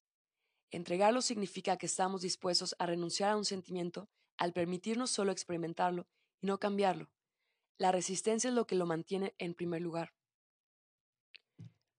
[0.72, 6.08] Entregarlo significa que estamos dispuestos a renunciar a un sentimiento al permitirnos solo experimentarlo
[6.40, 7.12] y no cambiarlo.
[7.78, 10.14] La resistencia es lo que lo mantiene en primer lugar.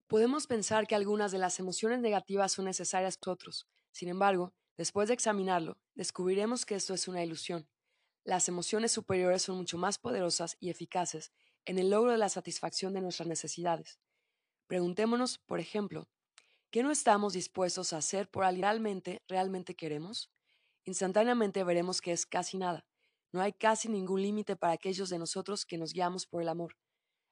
[0.08, 3.66] Podemos pensar que algunas de las emociones negativas son necesarias para otros.
[3.92, 7.68] Sin embargo, después de examinarlo, descubriremos que esto es una ilusión.
[8.24, 11.32] Las emociones superiores son mucho más poderosas y eficaces
[11.64, 13.98] en el logro de la satisfacción de nuestras necesidades.
[14.66, 16.08] Preguntémonos, por ejemplo,
[16.70, 20.30] ¿qué no estamos dispuestos a hacer por alguien realmente, realmente queremos?
[20.84, 22.84] Instantáneamente veremos que es casi nada.
[23.32, 26.76] No hay casi ningún límite para aquellos de nosotros que nos guiamos por el amor.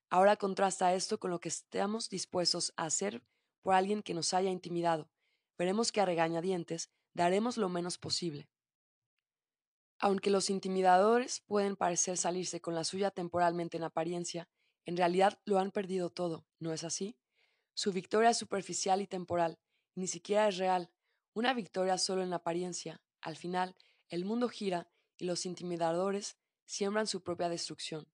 [0.08, 3.22] Ahora contrasta esto con lo que estamos dispuestos a hacer
[3.62, 5.10] por alguien que nos haya intimidado.
[5.58, 8.48] Veremos que a regañadientes daremos lo menos posible.
[10.02, 14.48] Aunque los intimidadores pueden parecer salirse con la suya temporalmente en apariencia,
[14.86, 17.18] en realidad lo han perdido todo, ¿no es así?
[17.74, 19.58] Su victoria es superficial y temporal,
[19.94, 20.90] ni siquiera es real,
[21.34, 23.02] una victoria solo en apariencia.
[23.20, 23.76] Al final,
[24.08, 28.10] el mundo gira y los intimidadores siembran su propia destrucción.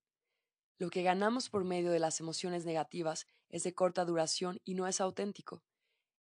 [0.78, 4.88] Lo que ganamos por medio de las emociones negativas es de corta duración y no
[4.88, 5.62] es auténtico.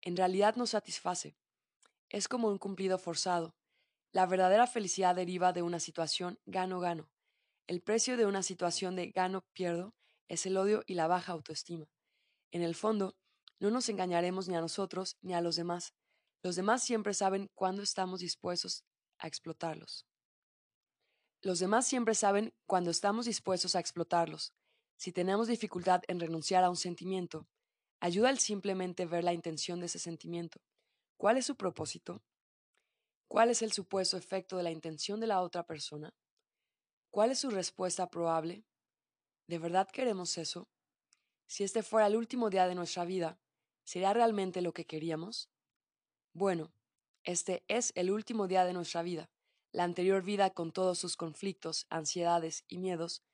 [0.02, 1.36] En realidad no satisface.
[2.10, 3.54] Es como un cumplido forzado,
[4.14, 7.11] la verdadera felicidad deriva de una situación gano-gano.
[7.66, 9.92] El precio de una situación de gano-pierdo
[10.29, 11.90] es el odio y la baja autoestima.
[12.53, 13.16] En el fondo,
[13.59, 15.94] no nos engañaremos ni a nosotros ni a los demás.
[16.44, 18.85] Los demás siempre saben cuándo estamos dispuestos
[19.18, 20.07] a explotarlos.
[21.42, 24.55] Los demás siempre saben cuándo estamos dispuestos a explotarlos.
[24.96, 27.48] Si tenemos dificultad en renunciar a un sentimiento,
[27.98, 30.61] ayuda al simplemente ver la intención de ese sentimiento.
[31.16, 32.22] ¿Cuál es su propósito?
[33.34, 36.14] ¿Cuál es el supuesto efecto de la intención de la otra persona?
[37.10, 38.64] ¿Cuál es su respuesta probable?
[39.48, 40.68] ¿De verdad queremos eso?
[41.48, 43.40] Si este fuera el último día de nuestra vida,
[43.82, 45.50] ¿sería realmente lo que queríamos?
[46.32, 46.72] Bueno,
[47.24, 49.28] este es el último día de nuestra vida.
[49.72, 53.24] La anterior vida con todos sus conflictos, ansiedades y miedos,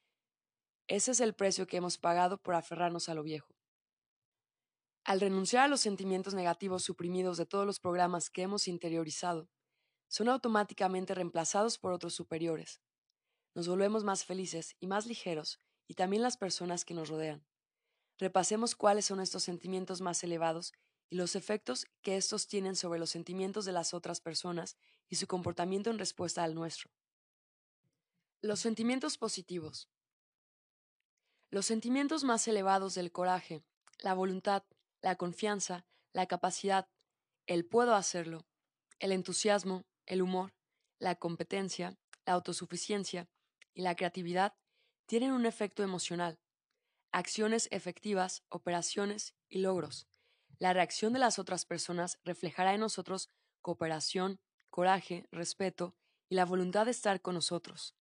[0.89, 3.55] ese es el precio que hemos pagado por aferrarnos a lo viejo.
[5.05, 9.51] Al renunciar a los sentimientos negativos suprimidos de todos los programas que hemos interiorizado,
[10.11, 12.81] son automáticamente reemplazados por otros superiores.
[13.55, 17.47] Nos volvemos más felices y más ligeros, y también las personas que nos rodean.
[18.19, 20.73] Repasemos cuáles son estos sentimientos más elevados
[21.09, 24.77] y los efectos que estos tienen sobre los sentimientos de las otras personas
[25.09, 26.91] y su comportamiento en respuesta al nuestro.
[28.43, 29.89] Los sentimientos positivos.
[31.51, 33.63] Los sentimientos más elevados del coraje,
[34.01, 34.65] la voluntad,
[35.03, 36.89] la confianza, la capacidad,
[37.47, 38.47] el puedo hacerlo,
[38.99, 40.53] el entusiasmo, el humor,
[40.99, 41.97] la competencia,
[42.27, 43.29] la autosuficiencia
[43.73, 44.55] y la creatividad
[45.07, 46.41] tienen un efecto emocional.
[47.13, 50.09] Acciones efectivas, operaciones y logros.
[50.59, 53.31] La reacción de las otras personas reflejará en nosotros
[53.63, 55.95] cooperación, coraje, respeto
[56.29, 57.95] y la voluntad de estar con nosotros.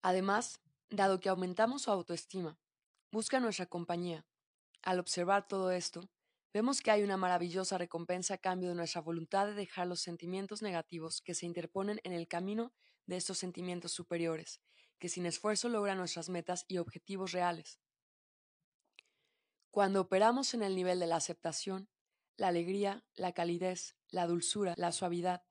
[0.00, 0.60] Además,
[0.90, 2.56] dado que aumentamos su autoestima,
[3.10, 4.24] busca nuestra compañía.
[4.82, 6.08] Al observar todo esto,
[6.52, 10.62] vemos que hay una maravillosa recompensa a cambio de nuestra voluntad de dejar los sentimientos
[10.62, 12.72] negativos que se interponen en el camino
[13.06, 14.60] de estos sentimientos superiores,
[14.98, 17.80] que sin esfuerzo logran nuestras metas y objetivos reales.
[19.70, 21.88] Cuando operamos en el nivel de la aceptación,
[22.36, 25.42] la alegría, la calidez, la dulzura, la suavidad,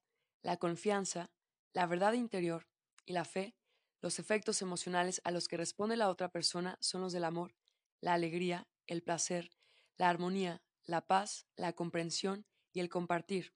[0.42, 1.32] la confianza,
[1.74, 2.68] la verdad interior
[3.06, 3.56] y la fe,
[4.02, 7.56] los efectos emocionales a los que responde la otra persona son los del amor,
[8.00, 9.52] la alegría, el placer,
[9.98, 13.54] la armonía, la paz, la comprensión y el compartir.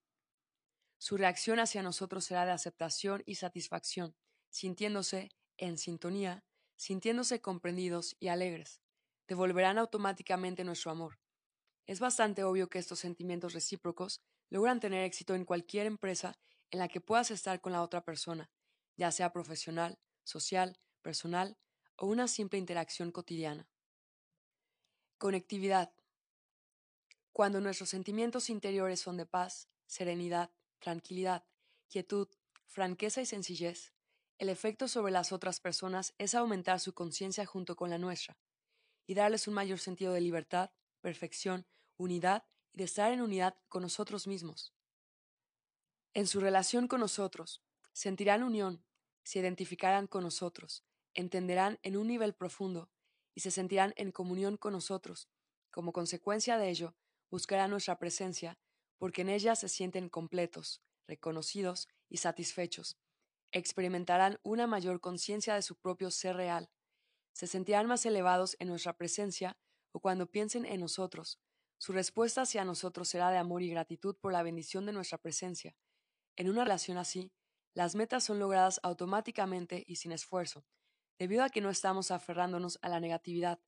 [0.99, 4.15] Su reacción hacia nosotros será de aceptación y satisfacción,
[4.49, 6.43] sintiéndose en sintonía,
[6.75, 8.81] sintiéndose comprendidos y alegres.
[9.27, 11.19] Devolverán automáticamente nuestro amor.
[11.87, 16.37] Es bastante obvio que estos sentimientos recíprocos logran tener éxito en cualquier empresa
[16.69, 18.51] en la que puedas estar con la otra persona,
[18.97, 21.57] ya sea profesional, social, personal
[21.95, 23.67] o una simple interacción cotidiana.
[25.17, 25.93] Conectividad.
[27.33, 31.45] Cuando nuestros sentimientos interiores son de paz, serenidad, tranquilidad,
[31.87, 32.27] quietud,
[32.65, 33.93] franqueza y sencillez,
[34.37, 38.37] el efecto sobre las otras personas es aumentar su conciencia junto con la nuestra
[39.05, 41.67] y darles un mayor sentido de libertad, perfección,
[41.97, 44.73] unidad y de estar en unidad con nosotros mismos.
[46.13, 47.63] En su relación con nosotros,
[47.93, 48.83] sentirán unión,
[49.23, 52.89] se identificarán con nosotros, entenderán en un nivel profundo
[53.35, 55.29] y se sentirán en comunión con nosotros.
[55.69, 56.95] Como consecuencia de ello,
[57.31, 58.59] buscarán nuestra presencia,
[58.97, 62.97] porque en ella se sienten completos, reconocidos y satisfechos.
[63.51, 66.69] Experimentarán una mayor conciencia de su propio ser real.
[67.33, 69.57] Se sentirán más elevados en nuestra presencia
[69.91, 71.39] o cuando piensen en nosotros.
[71.77, 75.75] Su respuesta hacia nosotros será de amor y gratitud por la bendición de nuestra presencia.
[76.35, 77.31] En una relación así,
[77.73, 80.65] las metas son logradas automáticamente y sin esfuerzo,
[81.17, 83.59] debido a que no estamos aferrándonos a la negatividad.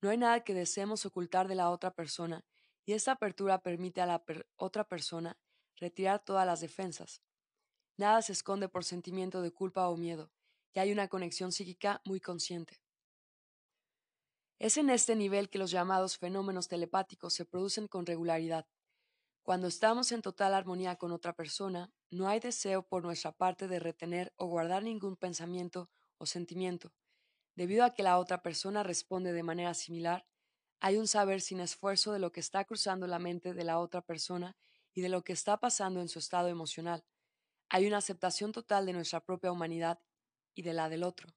[0.00, 2.44] No hay nada que deseemos ocultar de la otra persona,
[2.88, 4.24] y esta apertura permite a la
[4.56, 5.36] otra persona
[5.76, 7.22] retirar todas las defensas.
[7.98, 10.32] Nada se esconde por sentimiento de culpa o miedo,
[10.72, 12.80] y hay una conexión psíquica muy consciente.
[14.58, 18.66] Es en este nivel que los llamados fenómenos telepáticos se producen con regularidad.
[19.42, 23.80] Cuando estamos en total armonía con otra persona, no hay deseo por nuestra parte de
[23.80, 26.94] retener o guardar ningún pensamiento o sentimiento.
[27.54, 30.26] Debido a que la otra persona responde de manera similar,
[30.80, 34.00] hay un saber sin esfuerzo de lo que está cruzando la mente de la otra
[34.00, 34.56] persona
[34.94, 37.04] y de lo que está pasando en su estado emocional.
[37.68, 40.00] Hay una aceptación total de nuestra propia humanidad
[40.54, 41.34] y de la del otro.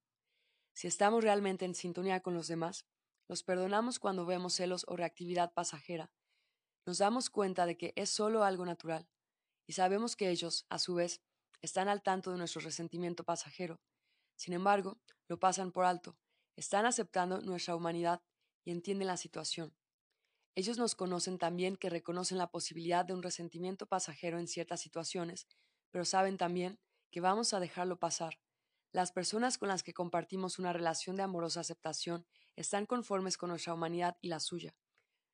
[0.73, 2.85] Si estamos realmente en sintonía con los demás,
[3.27, 6.11] los perdonamos cuando vemos celos o reactividad pasajera,
[6.85, 9.07] nos damos cuenta de que es solo algo natural,
[9.67, 11.21] y sabemos que ellos, a su vez,
[11.61, 13.79] están al tanto de nuestro resentimiento pasajero.
[14.35, 16.17] Sin embargo, lo pasan por alto,
[16.55, 18.21] están aceptando nuestra humanidad
[18.63, 19.75] y entienden la situación.
[20.55, 25.47] Ellos nos conocen también que reconocen la posibilidad de un resentimiento pasajero en ciertas situaciones,
[25.91, 28.39] pero saben también que vamos a dejarlo pasar.
[28.91, 32.25] Las personas con las que compartimos una relación de amorosa aceptación
[32.57, 34.75] están conformes con nuestra humanidad y la suya.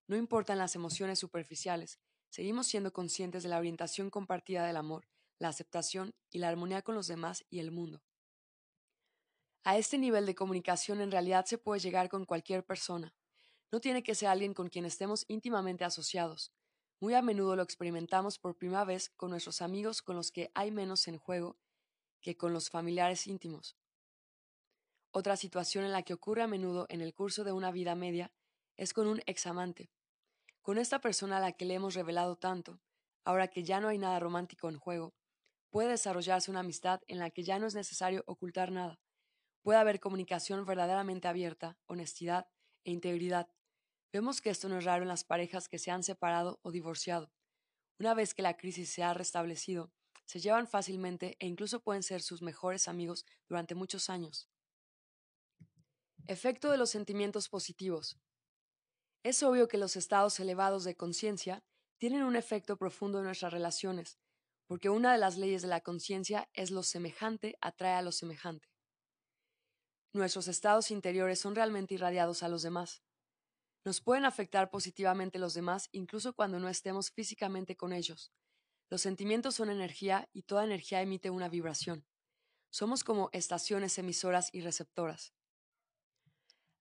[0.08, 5.08] No importan las emociones superficiales, seguimos siendo conscientes de la orientación compartida del amor,
[5.40, 8.04] la aceptación y la armonía con los demás y el mundo.
[9.68, 13.14] A este nivel de comunicación en realidad se puede llegar con cualquier persona.
[13.70, 16.54] No tiene que ser alguien con quien estemos íntimamente asociados.
[17.02, 20.72] Muy a menudo lo experimentamos por primera vez con nuestros amigos con los que hay
[20.72, 21.58] menos en juego
[22.22, 23.76] que con los familiares íntimos.
[25.12, 28.32] Otra situación en la que ocurre a menudo en el curso de una vida media
[28.78, 29.92] es con un examante.
[30.62, 32.80] Con esta persona a la que le hemos revelado tanto,
[33.26, 35.14] ahora que ya no hay nada romántico en juego,
[35.72, 38.98] puede desarrollarse una amistad en la que ya no es necesario ocultar nada.
[39.68, 42.48] Puede haber comunicación verdaderamente abierta, honestidad
[42.86, 43.50] e integridad.
[44.14, 47.34] Vemos que esto no es raro en las parejas que se han separado o divorciado.
[48.00, 49.92] Una vez que la crisis se ha restablecido,
[50.24, 54.50] se llevan fácilmente e incluso pueden ser sus mejores amigos durante muchos años.
[56.28, 58.18] Efecto de los sentimientos positivos.
[59.22, 61.62] Es obvio que los estados elevados de conciencia
[61.98, 64.18] tienen un efecto profundo en nuestras relaciones,
[64.66, 68.70] porque una de las leyes de la conciencia es lo semejante atrae a lo semejante.
[70.18, 73.04] Nuestros estados interiores son realmente irradiados a los demás.
[73.86, 78.34] Nos pueden afectar positivamente los demás incluso cuando no estemos físicamente con ellos.
[78.90, 82.04] Los sentimientos son energía y toda energía emite una vibración.
[82.72, 85.36] Somos como estaciones emisoras y receptoras.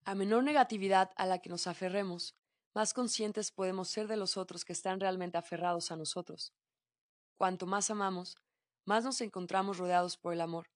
[0.07, 2.35] A menor negatividad a la que nos aferremos,
[2.75, 6.55] más conscientes podemos ser de los otros que están realmente aferrados a nosotros.
[7.37, 8.38] Cuanto más amamos,
[8.87, 10.70] más nos encontramos rodeados por el amor.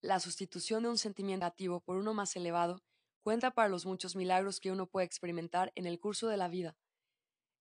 [0.00, 2.84] La sustitución de un sentimiento negativo por uno más elevado
[3.22, 6.76] cuenta para los muchos milagros que uno puede experimentar en el curso de la vida.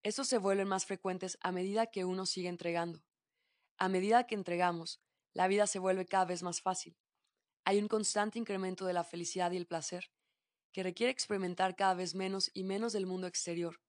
[0.03, 3.03] Estos se vuelven más frecuentes a medida que uno sigue entregando.
[3.79, 5.01] A medida que entregamos,
[5.33, 6.95] la vida se vuelve cada vez más fácil.
[7.65, 10.11] Hay un constante incremento de la felicidad y el placer,
[10.71, 13.81] que requiere experimentar cada vez menos y menos del mundo exterior.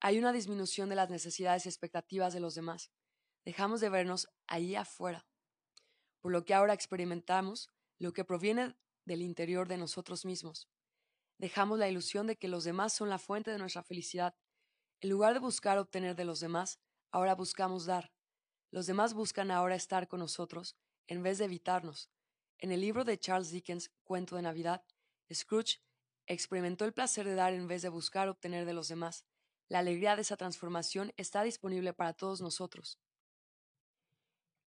[0.00, 2.90] Hay una disminución de las necesidades y expectativas de los demás.
[3.44, 5.27] Dejamos de vernos ahí afuera.
[6.20, 10.68] Por lo que ahora experimentamos lo que proviene del interior de nosotros mismos.
[11.38, 14.36] Dejamos la ilusión de que los demás son la fuente de nuestra felicidad.
[15.00, 18.12] En lugar de buscar obtener de los demás, ahora buscamos dar.
[18.70, 20.76] Los demás buscan ahora estar con nosotros
[21.06, 22.10] en vez de evitarnos.
[22.58, 24.84] En el libro de Charles Dickens, Cuento de Navidad,
[25.32, 25.80] Scrooge
[26.26, 29.24] experimentó el placer de dar en vez de buscar obtener de los demás.
[29.68, 32.98] La alegría de esa transformación está disponible para todos nosotros.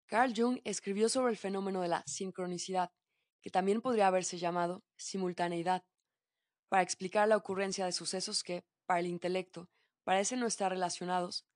[0.08, 2.90] Carl Jung escribió sobre el fenómeno de la sincronicidad,
[3.42, 5.84] que también podría haberse llamado simultaneidad,
[6.70, 9.68] para explicar la ocurrencia de sucesos que, para el intelecto,
[10.04, 11.46] parecen no estar relacionados,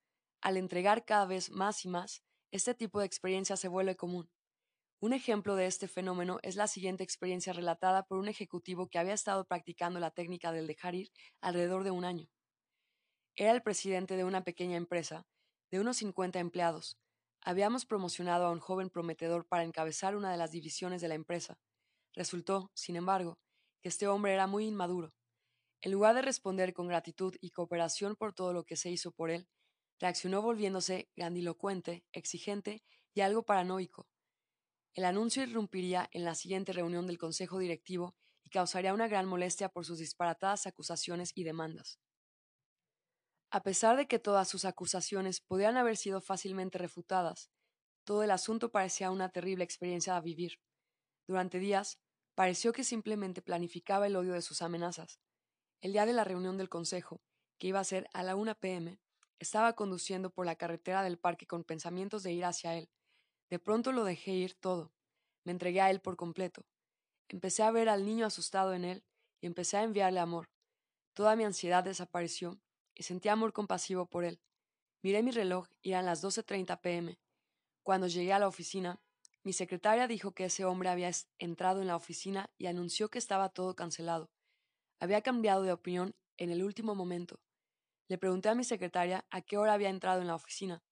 [0.43, 4.31] al entregar cada vez más y más, este tipo de experiencia se vuelve común.
[5.01, 9.15] Un ejemplo de este fenómeno es la siguiente experiencia relatada por un ejecutivo que había
[9.15, 11.11] estado practicando la técnica del dejar ir
[11.41, 12.29] alrededor de un año.
[13.35, 15.27] Era el presidente de una pequeña empresa,
[15.71, 17.02] de unos 50 empleados.
[17.45, 21.59] Habíamos promocionado a un joven prometedor para encabezar una de las divisiones de la empresa.
[22.15, 23.41] Resultó, sin embargo,
[23.81, 25.13] que este hombre era muy inmaduro.
[25.81, 29.31] En lugar de responder con gratitud y cooperación por todo lo que se hizo por
[29.31, 29.49] él,
[29.99, 34.07] reaccionó volviéndose grandilocuente, exigente y algo paranoico.
[34.95, 39.69] El anuncio irrumpiría en la siguiente reunión del Consejo Directivo y causaría una gran molestia
[39.69, 41.99] por sus disparatadas acusaciones y demandas.
[43.53, 47.51] A pesar de que todas sus acusaciones podían haber sido fácilmente refutadas,
[48.05, 50.59] todo el asunto parecía una terrible experiencia a vivir.
[51.29, 51.99] Durante días,
[52.35, 55.21] Pareció que simplemente planificaba el odio de sus amenazas.
[55.83, 57.21] El día de la reunión del Consejo,
[57.59, 58.99] que iba a ser a la 1 pm,
[59.39, 62.89] estaba conduciendo por la carretera del parque con pensamientos de ir hacia él.
[63.51, 64.95] De pronto lo dejé ir todo.
[65.45, 66.65] Me entregué a él por completo.
[67.29, 69.05] Empecé a ver al niño asustado en él
[69.43, 70.49] y empecé a enviarle amor.
[71.13, 72.63] Toda mi ansiedad desapareció
[72.95, 74.41] y sentí amor compasivo por él.
[75.03, 77.19] Miré mi reloj y eran las 12.30 pm.
[77.83, 79.01] Cuando llegué a la oficina,
[79.43, 83.49] mi secretaria dijo que ese hombre había entrado en la oficina y anunció que estaba
[83.49, 84.31] todo cancelado.
[85.01, 87.41] Había cambiado de opinión en el último momento.
[88.07, 90.85] Le pregunté a mi secretaria a qué hora había entrado en la oficina.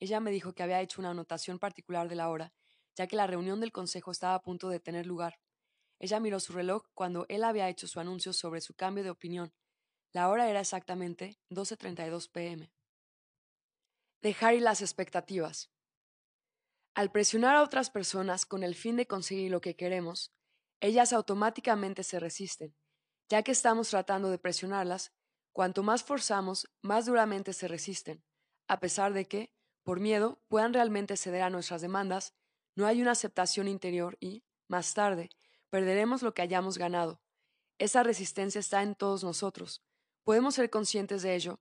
[0.00, 2.52] Ella me dijo que había hecho una anotación particular de la hora,
[2.96, 5.38] ya que la reunión del consejo estaba a punto de tener lugar.
[6.00, 9.52] Ella miró su reloj cuando él había hecho su anuncio sobre su cambio de opinión.
[10.14, 12.72] La hora era exactamente 12.32 pm.
[14.22, 15.72] Dejar ir las expectativas.
[16.94, 20.32] Al presionar a otras personas con el fin de conseguir lo que queremos,
[20.80, 22.76] ellas automáticamente se resisten.
[23.28, 25.12] Ya que estamos tratando de presionarlas,
[25.52, 28.24] cuanto más forzamos, más duramente se resisten,
[28.68, 32.36] a pesar de que, por miedo, puedan realmente ceder a nuestras demandas,
[32.76, 35.30] no hay una aceptación interior y, más tarde,
[35.70, 37.20] perderemos lo que hayamos ganado.
[37.78, 39.82] Esa resistencia está en todos nosotros.
[40.24, 41.60] Podemos ser conscientes de ello,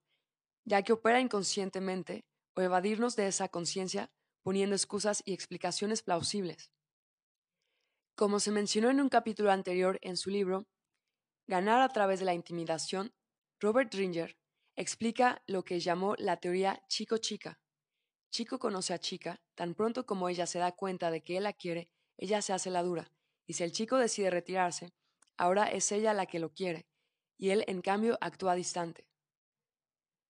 [0.65, 6.71] ya que opera inconscientemente, o evadirnos de esa conciencia poniendo excusas y explicaciones plausibles.
[8.15, 10.67] Como se mencionó en un capítulo anterior en su libro,
[11.45, 13.13] Ganar a través de la intimidación,
[13.59, 14.37] Robert Ringer
[14.77, 17.59] explica lo que llamó la teoría chico-chica.
[18.31, 21.53] Chico conoce a chica, tan pronto como ella se da cuenta de que él la
[21.53, 23.11] quiere, ella se hace la dura,
[23.45, 24.93] y si el chico decide retirarse,
[25.35, 26.87] ahora es ella la que lo quiere,
[27.43, 29.05] y él en cambio actúa distante.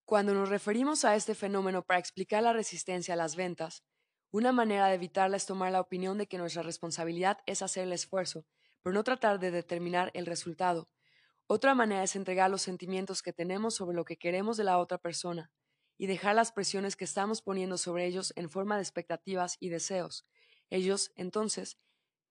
[0.04, 3.84] Cuando nos referimos a este fenómeno para explicar la resistencia a las ventas,
[4.32, 7.93] una manera de evitarla es tomar la opinión de que nuestra responsabilidad es hacer el
[7.93, 8.47] esfuerzo,
[8.82, 10.89] pero no tratar de determinar el resultado.
[11.45, 14.97] Otra manera es entregar los sentimientos que tenemos sobre lo que queremos de la otra
[14.97, 15.52] persona
[15.99, 20.26] y dejar las presiones que estamos poniendo sobre ellos en forma de expectativas y deseos.
[20.71, 21.78] Ellos, entonces,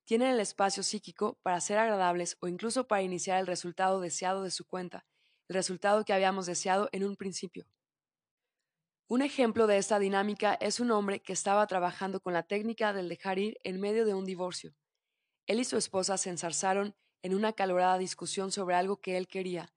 [0.05, 4.51] tienen el espacio psíquico para ser agradables o incluso para iniciar el resultado deseado de
[4.51, 5.07] su cuenta,
[5.49, 7.67] el resultado que habíamos deseado en un principio.
[9.09, 13.09] Un ejemplo de esta dinámica es un hombre que estaba trabajando con la técnica del
[13.09, 14.75] dejar ir en medio de un divorcio.
[15.47, 19.73] Él y su esposa se ensarzaron en una calorada discusión sobre algo que él quería.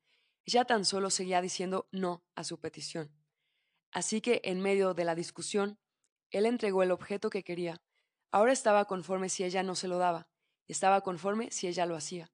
[0.45, 3.11] Ella tan solo seguía diciendo no a su petición.
[3.91, 5.79] Así que, en medio de la discusión,
[6.31, 7.81] él entregó el objeto que quería.
[8.35, 10.27] Ahora estaba conforme si ella no se lo daba,
[10.67, 12.33] y estaba conforme si ella lo hacía.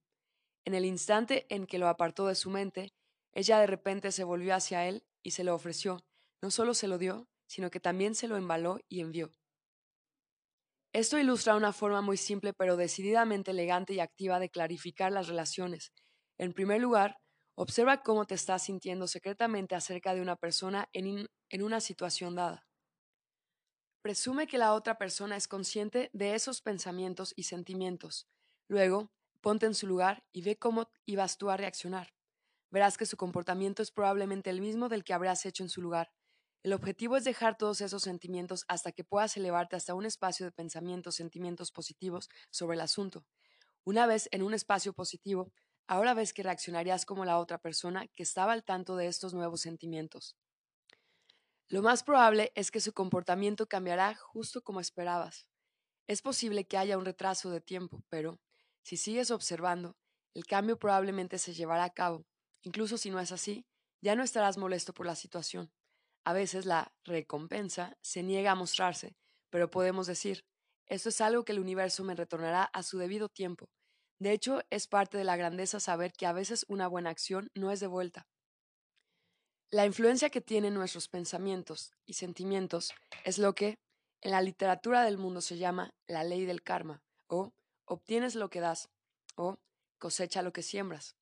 [0.65, 2.95] En el instante en que lo apartó de su mente,
[3.33, 6.03] ella de repente se volvió hacia él y se lo ofreció,
[6.41, 9.29] no solo se lo dio, sino que también se lo embaló y envió.
[10.91, 15.91] Esto ilustra una forma muy simple pero decididamente elegante y activa de clarificar las relaciones.
[16.39, 17.21] En primer lugar,
[17.55, 22.65] Observa cómo te estás sintiendo secretamente acerca de una persona en, en una situación dada.
[24.01, 28.27] Presume que la otra persona es consciente de esos pensamientos y sentimientos.
[28.67, 32.13] Luego, ponte en su lugar y ve cómo ibas tú a reaccionar.
[32.71, 36.11] Verás que su comportamiento es probablemente el mismo del que habrás hecho en su lugar.
[36.63, 40.51] El objetivo es dejar todos esos sentimientos hasta que puedas elevarte hasta un espacio de
[40.51, 43.25] pensamientos, sentimientos positivos sobre el asunto.
[43.83, 45.51] Una vez en un espacio positivo,
[45.87, 49.61] ahora ves que reaccionarías como la otra persona que estaba al tanto de estos nuevos
[49.61, 50.37] sentimientos.
[51.71, 55.47] Lo más probable es que su comportamiento cambiará justo como esperabas.
[56.05, 58.41] Es posible que haya un retraso de tiempo, pero,
[58.83, 59.95] si sigues observando,
[60.33, 62.25] el cambio probablemente se llevará a cabo.
[62.63, 63.65] Incluso si no es así,
[64.01, 65.71] ya no estarás molesto por la situación.
[66.25, 69.15] A veces la recompensa se niega a mostrarse,
[69.49, 70.43] pero podemos decir,
[70.87, 73.69] esto es algo que el universo me retornará a su debido tiempo.
[74.19, 77.71] De hecho, es parte de la grandeza saber que a veces una buena acción no
[77.71, 78.27] es de vuelta.
[79.73, 82.91] La influencia que tienen nuestros pensamientos y sentimientos
[83.23, 83.79] es lo que
[84.19, 87.53] en la literatura del mundo se llama la ley del karma, o
[87.85, 88.89] obtienes lo que das,
[89.35, 89.59] o
[89.97, 91.15] cosecha lo que siembras.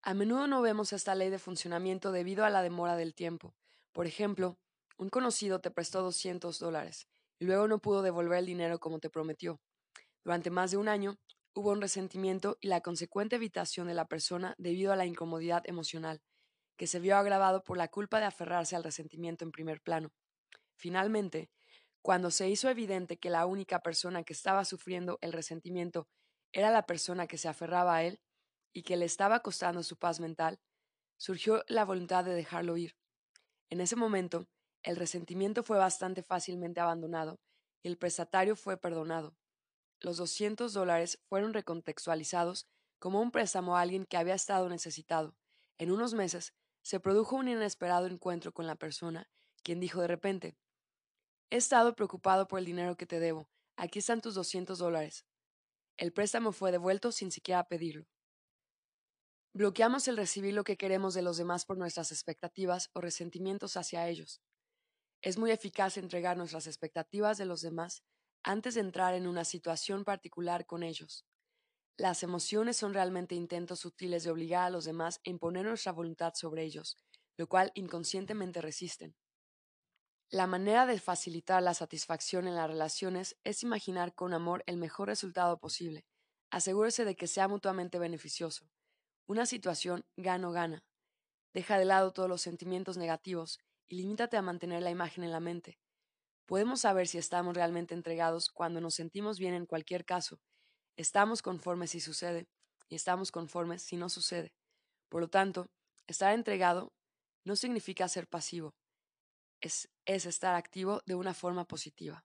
[0.00, 3.52] A menudo no vemos esta ley de funcionamiento debido a la demora del tiempo.
[3.90, 4.60] Por ejemplo,
[4.96, 7.08] un conocido te prestó 200 dólares
[7.40, 9.60] y luego no pudo devolver el dinero como te prometió.
[10.22, 11.18] Durante más de un año
[11.52, 16.22] hubo un resentimiento y la consecuente evitación de la persona debido a la incomodidad emocional
[16.76, 20.12] que se vio agravado por la culpa de aferrarse al resentimiento en primer plano.
[20.74, 21.50] Finalmente,
[22.02, 26.08] cuando se hizo evidente que la única persona que estaba sufriendo el resentimiento
[26.52, 28.20] era la persona que se aferraba a él
[28.72, 30.60] y que le estaba costando su paz mental,
[31.16, 32.96] surgió la voluntad de dejarlo ir.
[33.70, 34.48] En ese momento,
[34.82, 37.40] el resentimiento fue bastante fácilmente abandonado
[37.82, 39.36] y el prestatario fue perdonado.
[40.00, 42.66] Los 200 dólares fueron recontextualizados
[42.98, 45.36] como un préstamo a alguien que había estado necesitado.
[45.78, 49.30] En unos meses, se produjo un inesperado encuentro con la persona,
[49.62, 50.56] quien dijo de repente,
[51.50, 53.48] He estado preocupado por el dinero que te debo.
[53.76, 55.26] Aquí están tus 200 dólares.
[55.98, 58.06] El préstamo fue devuelto sin siquiera pedirlo.
[59.52, 64.08] Bloqueamos el recibir lo que queremos de los demás por nuestras expectativas o resentimientos hacia
[64.08, 64.40] ellos.
[65.20, 68.02] Es muy eficaz entregar nuestras expectativas de los demás
[68.42, 71.26] antes de entrar en una situación particular con ellos.
[71.98, 76.32] Las emociones son realmente intentos sutiles de obligar a los demás a imponer nuestra voluntad
[76.34, 76.96] sobre ellos,
[77.36, 79.14] lo cual inconscientemente resisten.
[80.30, 85.08] La manera de facilitar la satisfacción en las relaciones es imaginar con amor el mejor
[85.08, 86.06] resultado posible.
[86.50, 88.70] Asegúrese de que sea mutuamente beneficioso.
[89.26, 90.84] Una situación gano-gana.
[91.52, 95.40] Deja de lado todos los sentimientos negativos y limítate a mantener la imagen en la
[95.40, 95.78] mente.
[96.46, 100.40] Podemos saber si estamos realmente entregados cuando nos sentimos bien en cualquier caso
[100.96, 102.46] Estamos conformes si sucede
[102.88, 104.52] y estamos conformes si no sucede.
[105.08, 105.70] Por lo tanto,
[106.06, 106.92] estar entregado
[107.44, 108.74] no significa ser pasivo,
[109.60, 112.24] es, es estar activo de una forma positiva.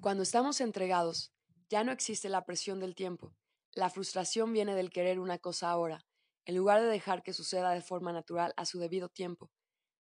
[0.00, 1.32] Cuando estamos entregados,
[1.68, 3.34] ya no existe la presión del tiempo.
[3.72, 6.04] La frustración viene del querer una cosa ahora,
[6.44, 9.50] en lugar de dejar que suceda de forma natural a su debido tiempo.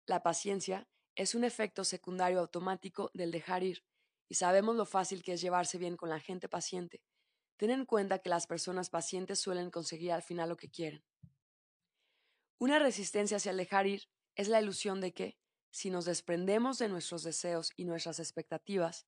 [0.06, 3.84] La paciencia es un efecto secundario automático del dejar ir,
[4.28, 7.02] y sabemos lo fácil que es llevarse bien con la gente paciente,
[7.58, 11.04] Ten en cuenta que las personas pacientes suelen conseguir al final lo que quieren.
[12.58, 15.36] Una resistencia hacia el dejar ir es la ilusión de que,
[15.70, 19.06] si nos desprendemos de nuestros deseos y nuestras expectativas,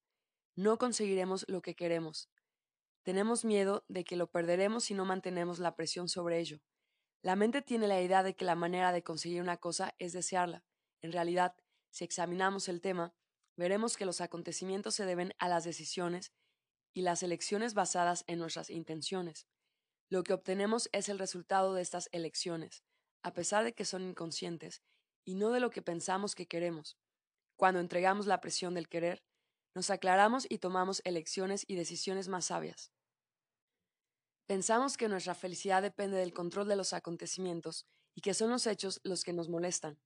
[0.56, 2.28] no conseguiremos lo que queremos.
[3.04, 6.60] Tenemos miedo de que lo perderemos si no mantenemos la presión sobre ello.
[7.22, 10.64] La mente tiene la idea de que la manera de conseguir una cosa es desearla.
[11.02, 11.54] En realidad,
[11.90, 13.14] si examinamos el tema,
[13.56, 16.32] veremos que los acontecimientos se deben a las decisiones
[16.94, 19.46] y las elecciones basadas en nuestras intenciones.
[20.08, 22.82] Lo que obtenemos es el resultado de estas elecciones,
[23.22, 24.82] a pesar de que son inconscientes,
[25.24, 26.98] y no de lo que pensamos que queremos.
[27.56, 29.22] Cuando entregamos la presión del querer,
[29.74, 32.90] nos aclaramos y tomamos elecciones y decisiones más sabias.
[34.46, 37.86] Pensamos que nuestra felicidad depende del control de los acontecimientos
[38.16, 40.00] y que son los hechos los que nos molestan.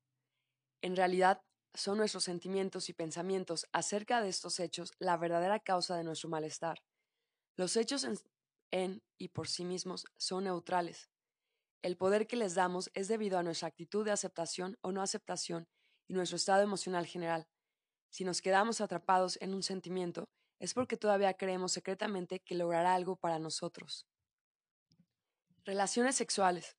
[0.83, 1.43] En realidad,
[1.75, 6.83] son nuestros sentimientos y pensamientos acerca de estos hechos la verdadera causa de nuestro malestar.
[7.57, 8.07] Los hechos
[8.71, 11.11] en, y por sí mismos son neutrales.
[11.83, 15.69] El poder que les damos es debido a nuestra actitud de aceptación o no aceptación
[16.09, 17.47] y nuestro estado emocional general.
[18.09, 20.29] Si nos quedamos atrapados en un sentimiento,
[20.61, 24.07] es porque todavía creemos secretamente que logrará algo para nosotros.
[25.65, 26.77] Relaciones sexuales.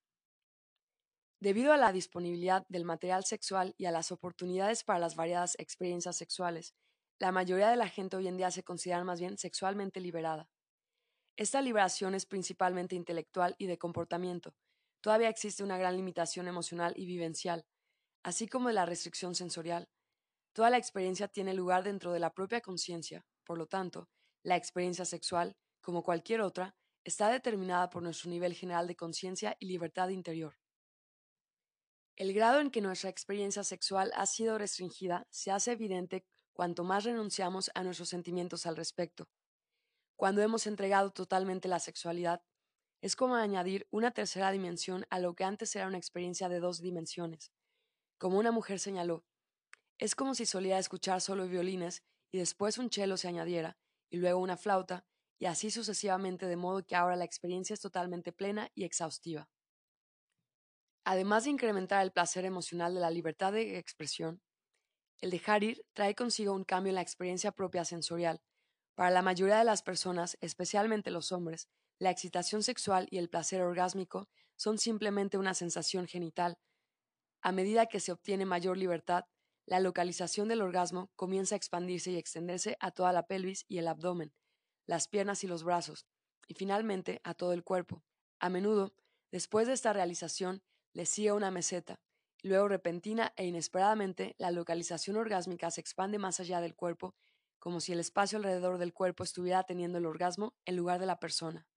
[1.45, 6.17] Debido a la disponibilidad del material sexual y a las oportunidades para las variadas experiencias
[6.17, 6.73] sexuales,
[7.19, 10.49] la mayoría de la gente hoy en día se considera más bien sexualmente liberada.
[11.37, 14.55] Esta liberación es principalmente intelectual y de comportamiento.
[15.01, 17.63] todavía existe una gran limitación emocional y vivencial,
[18.23, 19.87] así como de la restricción sensorial.
[20.51, 24.09] Toda la experiencia tiene lugar dentro de la propia conciencia, por lo tanto,
[24.41, 29.67] la experiencia sexual, como cualquier otra, está determinada por nuestro nivel general de conciencia y
[29.67, 30.55] libertad interior.
[32.17, 37.03] El grado en que nuestra experiencia sexual ha sido restringida se hace evidente cuanto más
[37.03, 39.27] renunciamos a nuestros sentimientos al respecto.
[40.15, 42.41] Cuando hemos entregado totalmente la sexualidad,
[43.01, 46.81] es como añadir una tercera dimensión a lo que antes era una experiencia de dos
[46.81, 47.51] dimensiones.
[48.17, 49.25] Como una mujer señaló,
[49.97, 52.01] es como si solía escuchar solo violines
[52.31, 53.77] y después un cello se añadiera,
[54.09, 55.05] y luego una flauta,
[55.37, 59.49] y así sucesivamente, de modo que ahora la experiencia es totalmente plena y exhaustiva.
[61.05, 64.41] Además de incrementar el placer emocional de la libertad de expresión,
[65.21, 68.41] el dejar ir trae consigo un cambio en la experiencia propia sensorial.
[68.95, 73.61] Para la mayoría de las personas, especialmente los hombres, la excitación sexual y el placer
[73.61, 76.57] orgásmico son simplemente una sensación genital.
[77.41, 79.25] A medida que se obtiene mayor libertad,
[79.67, 83.87] la localización del orgasmo comienza a expandirse y extenderse a toda la pelvis y el
[83.87, 84.33] abdomen,
[84.87, 86.07] las piernas y los brazos,
[86.47, 88.03] y finalmente a todo el cuerpo.
[88.39, 88.95] A menudo,
[89.31, 90.63] después de esta realización,
[90.95, 91.99] le sigue una meseta,
[92.41, 97.15] y luego repentina e inesperadamente la localización orgásmica se expande más allá del cuerpo,
[97.59, 101.19] como si el espacio alrededor del cuerpo estuviera teniendo el orgasmo en lugar de la
[101.19, 101.67] persona.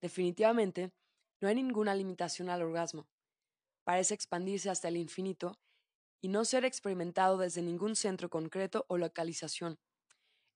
[0.00, 0.92] Definitivamente,
[1.40, 3.08] no hay ninguna limitación al orgasmo.
[3.84, 5.58] Parece expandirse hasta el infinito
[6.20, 9.80] y no ser experimentado desde ningún centro concreto o localización.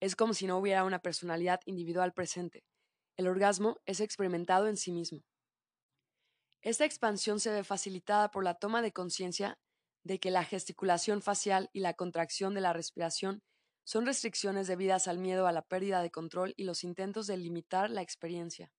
[0.01, 2.63] Es como si no hubiera una personalidad individual presente.
[3.17, 5.25] El orgasmo es experimentado en sí mismo.
[6.67, 9.57] Esta expansión se ve facilitada por la toma de conciencia
[10.03, 13.45] de que la gesticulación facial y la contracción de la respiración
[13.85, 17.89] son restricciones debidas al miedo a la pérdida de control y los intentos de limitar
[17.89, 18.73] la experiencia.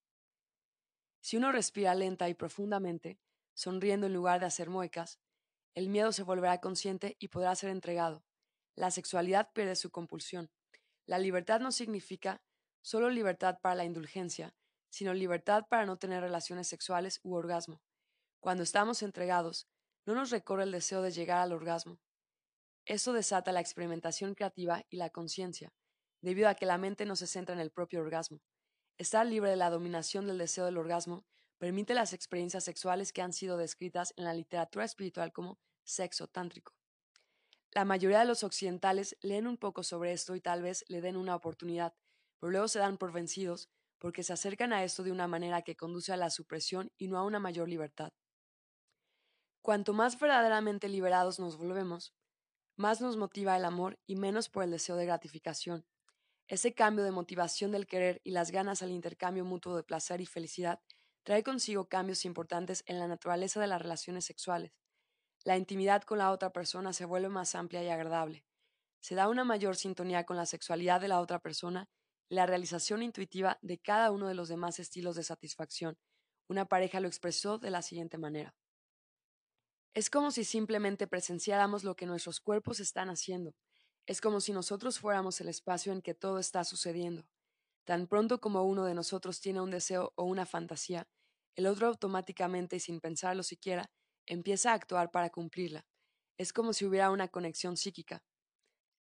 [1.21, 3.21] Si uno respira lenta y profundamente,
[3.53, 5.21] sonriendo en lugar de hacer muecas,
[5.73, 8.25] el miedo se volverá consciente y podrá ser entregado.
[8.75, 10.51] La sexualidad pierde su compulsión.
[11.05, 12.41] La libertad no significa
[12.81, 14.56] solo libertad para la indulgencia,
[14.89, 17.81] sino libertad para no tener relaciones sexuales u orgasmo.
[18.39, 19.67] Cuando estamos entregados,
[20.05, 21.99] no nos recorre el deseo de llegar al orgasmo.
[22.85, 25.73] Eso desata la experimentación creativa y la conciencia,
[26.21, 28.41] debido a que la mente no se centra en el propio orgasmo.
[28.97, 31.25] Estar libre de la dominación del deseo del orgasmo
[31.57, 36.73] permite las experiencias sexuales que han sido descritas en la literatura espiritual como sexo tántrico.
[37.71, 41.17] La mayoría de los occidentales leen un poco sobre esto y tal vez le den
[41.17, 41.93] una oportunidad,
[42.39, 43.69] pero luego se dan por vencidos
[43.99, 47.17] porque se acercan a esto de una manera que conduce a la supresión y no
[47.17, 48.13] a una mayor libertad.
[49.61, 52.13] Cuanto más verdaderamente liberados nos volvemos,
[52.75, 55.85] más nos motiva el amor y menos por el deseo de gratificación.
[56.47, 60.25] Ese cambio de motivación del querer y las ganas al intercambio mutuo de placer y
[60.25, 60.79] felicidad
[61.23, 64.71] trae consigo cambios importantes en la naturaleza de las relaciones sexuales.
[65.43, 68.45] La intimidad con la otra persona se vuelve más amplia y agradable.
[69.01, 71.89] Se da una mayor sintonía con la sexualidad de la otra persona
[72.29, 75.97] la realización intuitiva de cada uno de los demás estilos de satisfacción.
[76.47, 78.55] Una pareja lo expresó de la siguiente manera.
[79.93, 83.55] Es como si simplemente presenciáramos lo que nuestros cuerpos están haciendo.
[84.05, 87.27] Es como si nosotros fuéramos el espacio en que todo está sucediendo.
[87.83, 91.07] Tan pronto como uno de nosotros tiene un deseo o una fantasía,
[91.55, 93.89] el otro automáticamente y sin pensarlo siquiera
[94.27, 95.85] empieza a actuar para cumplirla.
[96.37, 98.21] Es como si hubiera una conexión psíquica.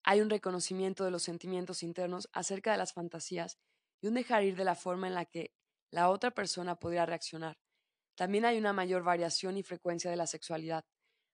[0.07, 3.59] Hay un reconocimiento de los sentimientos internos acerca de las fantasías
[4.03, 5.55] y un dejar ir de la forma en la que
[5.91, 7.59] la otra persona podría reaccionar.
[8.15, 10.85] También hay una mayor variación y frecuencia de la sexualidad.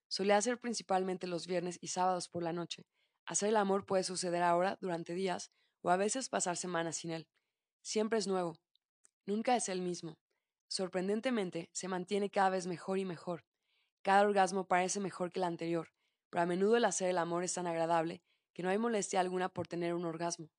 [0.07, 2.85] Suele ser principalmente los viernes y sábados por la noche.
[3.25, 5.51] Hacer el amor puede suceder ahora durante días
[5.81, 7.27] o a veces pasar semanas sin él.
[7.81, 8.57] Siempre es nuevo.
[9.25, 10.17] Nunca es el mismo.
[10.69, 13.43] Sorprendentemente, se mantiene cada vez mejor y mejor.
[14.01, 15.89] Cada orgasmo parece mejor que el anterior,
[16.29, 19.49] pero a menudo el hacer el amor es tan agradable que no hay molestia alguna
[19.49, 20.49] por tener un orgasmo.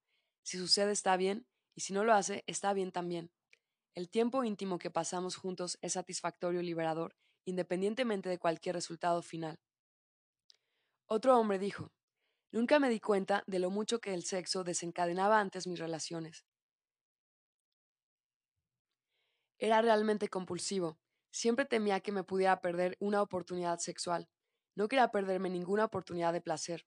[0.42, 3.30] Si sucede está bien, y si no lo hace, está bien también.
[3.94, 7.14] El tiempo íntimo que pasamos juntos es satisfactorio y liberador,
[7.44, 9.60] independientemente de cualquier resultado final.
[11.06, 11.92] Otro hombre dijo,
[12.52, 16.44] Nunca me di cuenta de lo mucho que el sexo desencadenaba antes mis relaciones.
[19.58, 20.98] Era realmente compulsivo.
[21.30, 24.28] Siempre temía que me pudiera perder una oportunidad sexual.
[24.74, 26.84] No quería perderme ninguna oportunidad de placer.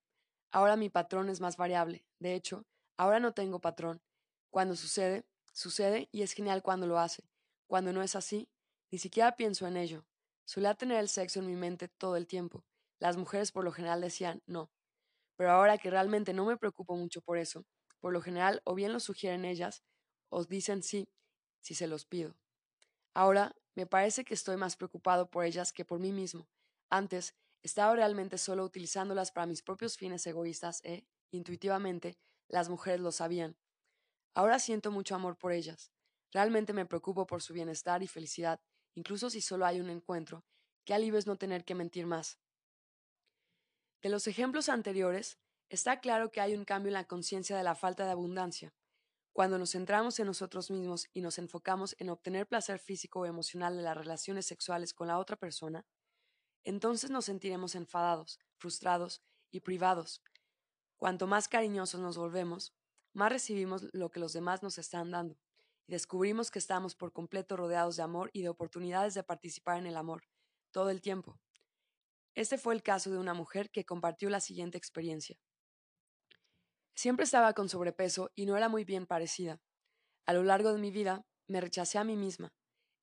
[0.55, 2.05] Ahora mi patrón es más variable.
[2.17, 4.01] De hecho, ahora no tengo patrón.
[4.49, 7.25] Cuando sucede, sucede y es genial cuando lo hace.
[7.67, 8.47] Cuando no es así,
[8.89, 10.05] ni siquiera pienso en ello.
[10.45, 12.63] Solía tener el sexo en mi mente todo el tiempo.
[12.99, 14.71] Las mujeres por lo general decían no.
[15.35, 17.65] Pero ahora que realmente no me preocupo mucho por eso,
[17.99, 19.83] por lo general o bien lo sugieren ellas
[20.29, 21.09] o dicen sí
[21.59, 22.33] si se los pido.
[23.13, 26.47] Ahora Me parece que estoy más preocupado por ellas que por mí mismo.
[26.89, 27.35] Antes,
[27.65, 32.15] estaba realmente solo utilizándolas para mis propios fines egoístas e, intuitivamente,
[32.47, 33.57] las mujeres lo sabían.
[34.35, 35.91] Ahora siento mucho amor por ellas.
[36.31, 38.61] Realmente me preocupo por su bienestar y felicidad,
[38.93, 40.45] incluso si solo hay un encuentro.
[40.85, 42.37] Qué alivio es no tener que mentir más.
[44.03, 45.39] De los ejemplos anteriores,
[45.69, 48.75] está claro que hay un cambio en la conciencia de la falta de abundancia.
[49.33, 53.75] Cuando nos centramos en nosotros mismos y nos enfocamos en obtener placer físico o emocional
[53.75, 55.83] de las relaciones sexuales con la otra persona,
[56.65, 60.21] entonces nos sentiremos enfadados, frustrados y privados.
[60.97, 62.73] Cuanto más cariñosos nos volvemos,
[63.13, 65.37] más recibimos lo que los demás nos están dando,
[65.87, 69.87] y descubrimos que estamos por completo rodeados de amor y de oportunidades de participar en
[69.87, 70.23] el amor,
[70.71, 71.39] todo el tiempo.
[72.33, 75.37] Este fue el caso de una mujer que compartió la siguiente experiencia.
[76.93, 79.61] Siempre estaba con sobrepeso y no era muy bien parecida.
[80.25, 82.53] A lo largo de mi vida me rechacé a mí misma.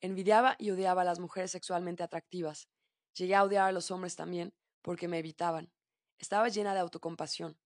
[0.01, 2.69] Envidiaba y odiaba a las mujeres sexualmente atractivas.
[3.15, 5.73] Llegué a odiar a los hombres también porque me evitaban.
[6.19, 7.59] Estaba llena de autocompasión.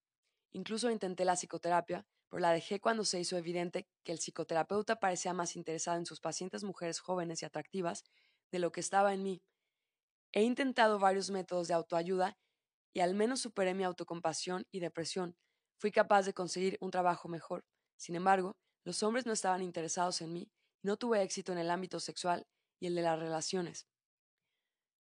[0.52, 5.32] Incluso intenté la psicoterapia, pero la dejé cuando se hizo evidente que el psicoterapeuta parecía
[5.32, 8.04] más interesado en sus pacientes mujeres jóvenes y atractivas
[8.50, 9.42] de lo que estaba en mí.
[10.32, 12.36] He intentado varios métodos de autoayuda
[12.92, 15.36] y al menos superé mi autocompasión y depresión,
[15.78, 17.64] Fui capaz de conseguir un trabajo mejor.
[17.96, 20.50] Sin embargo, los hombres no estaban interesados en mí
[20.82, 22.46] y no tuve éxito en el ámbito sexual
[22.80, 23.86] y el de las relaciones.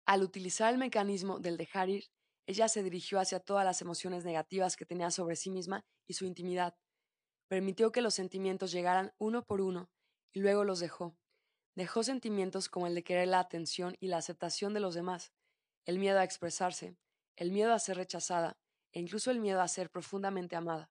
[0.05, 2.05] Al utilizar el mecanismo del dejar ir,
[2.47, 6.25] ella se dirigió hacia todas las emociones negativas que tenía sobre sí misma y su
[6.25, 6.77] intimidad.
[7.47, 9.89] Permitió que los sentimientos llegaran uno por uno
[10.31, 11.17] y luego los dejó.
[11.75, 15.33] Dejó sentimientos como el de querer la atención y la aceptación de los demás,
[15.85, 16.95] el miedo a expresarse,
[17.35, 18.57] el miedo a ser rechazada,
[18.93, 20.89] e incluso el miedo a ser profundamente amada.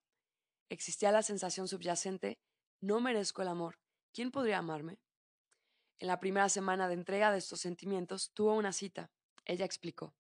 [0.69, 2.39] Existía la sensación subyacente,
[2.81, 3.79] no merezco el amor,
[4.13, 4.99] ¿quién podría amarme?
[5.99, 9.11] En la primera semana de entrega de estos sentimientos tuvo una cita.
[9.45, 10.15] Ella explicó.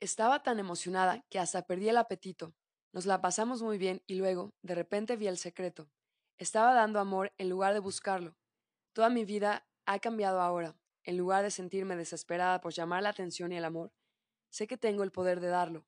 [0.00, 2.54] Estaba tan emocionada que hasta perdí el apetito.
[2.92, 5.88] Nos la pasamos muy bien y luego, de repente, vi el secreto.
[6.38, 8.36] Estaba dando amor en lugar de buscarlo.
[8.92, 10.76] Toda mi vida ha cambiado ahora.
[11.04, 13.92] En lugar de sentirme desesperada por llamar la atención y el amor,
[14.50, 15.86] sé que tengo el poder de darlo.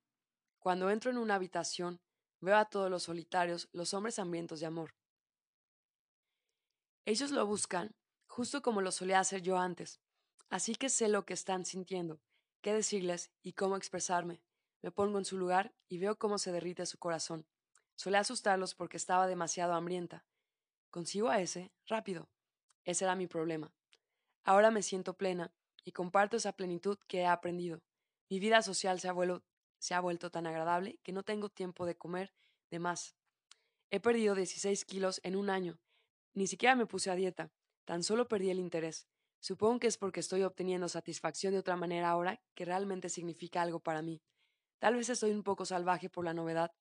[0.58, 2.00] Cuando entro en una habitación,
[2.40, 4.94] veo a todos los solitarios, los hombres hambrientos de amor.
[7.04, 7.94] Ellos lo buscan,
[8.34, 10.00] justo como lo solía hacer yo antes,
[10.50, 12.20] así que sé lo que están sintiendo,
[12.62, 14.42] qué decirles y cómo expresarme.
[14.82, 17.46] Me pongo en su lugar y veo cómo se derrite su corazón.
[17.94, 20.26] Solía asustarlos porque estaba demasiado hambrienta.
[20.90, 22.28] Consigo a ese, rápido.
[22.84, 23.72] Ese era mi problema.
[24.42, 25.54] Ahora me siento plena
[25.84, 27.84] y comparto esa plenitud que he aprendido.
[28.28, 29.44] Mi vida social se ha vuelto
[29.78, 32.32] se ha vuelto tan agradable que no tengo tiempo de comer
[32.68, 33.14] de más.
[33.90, 35.78] He perdido 16 kilos en un año.
[36.32, 37.52] Ni siquiera me puse a dieta,
[37.84, 39.08] tan solo perdí el interés.
[39.40, 43.80] Supongo que es porque estoy obteniendo satisfacción de otra manera ahora que realmente significa algo
[43.80, 44.22] para mí.
[44.78, 46.72] Tal vez estoy un poco salvaje por la novedad,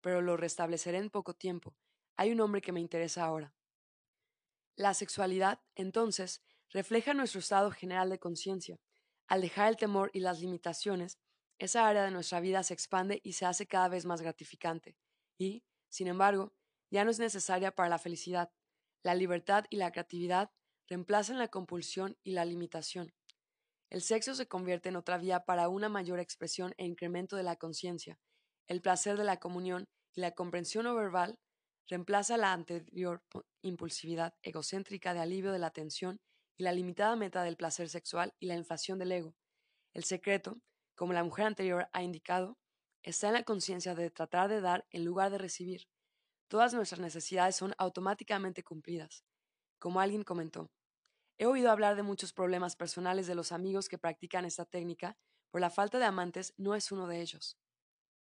[0.00, 1.74] pero lo restableceré en poco tiempo.
[2.16, 3.54] Hay un hombre que me interesa ahora.
[4.76, 8.80] La sexualidad, entonces, refleja nuestro estado general de conciencia.
[9.26, 11.18] Al dejar el temor y las limitaciones,
[11.58, 14.96] esa área de nuestra vida se expande y se hace cada vez más gratificante,
[15.38, 16.52] y, sin embargo,
[16.90, 18.52] ya no es necesaria para la felicidad.
[19.04, 20.50] La libertad y la creatividad
[20.88, 23.14] reemplazan la compulsión y la limitación.
[23.90, 27.54] El sexo se convierte en otra vía para una mayor expresión e incremento de la
[27.54, 28.18] conciencia.
[28.66, 31.38] El placer de la comunión y la comprensión no verbal
[31.86, 33.22] reemplaza la anterior
[33.62, 36.18] impulsividad egocéntrica de alivio de la tensión
[36.56, 39.36] y la limitada meta del placer sexual y la inflación del ego.
[39.92, 40.58] El secreto
[40.94, 42.56] como la mujer anterior ha indicado,
[43.02, 45.88] está en la conciencia de tratar de dar en lugar de recibir.
[46.54, 49.24] Todas nuestras necesidades son automáticamente cumplidas.
[49.80, 50.70] Como alguien comentó,
[51.36, 55.18] he oído hablar de muchos problemas personales de los amigos que practican esta técnica,
[55.50, 57.58] pero la falta de amantes no es uno de ellos.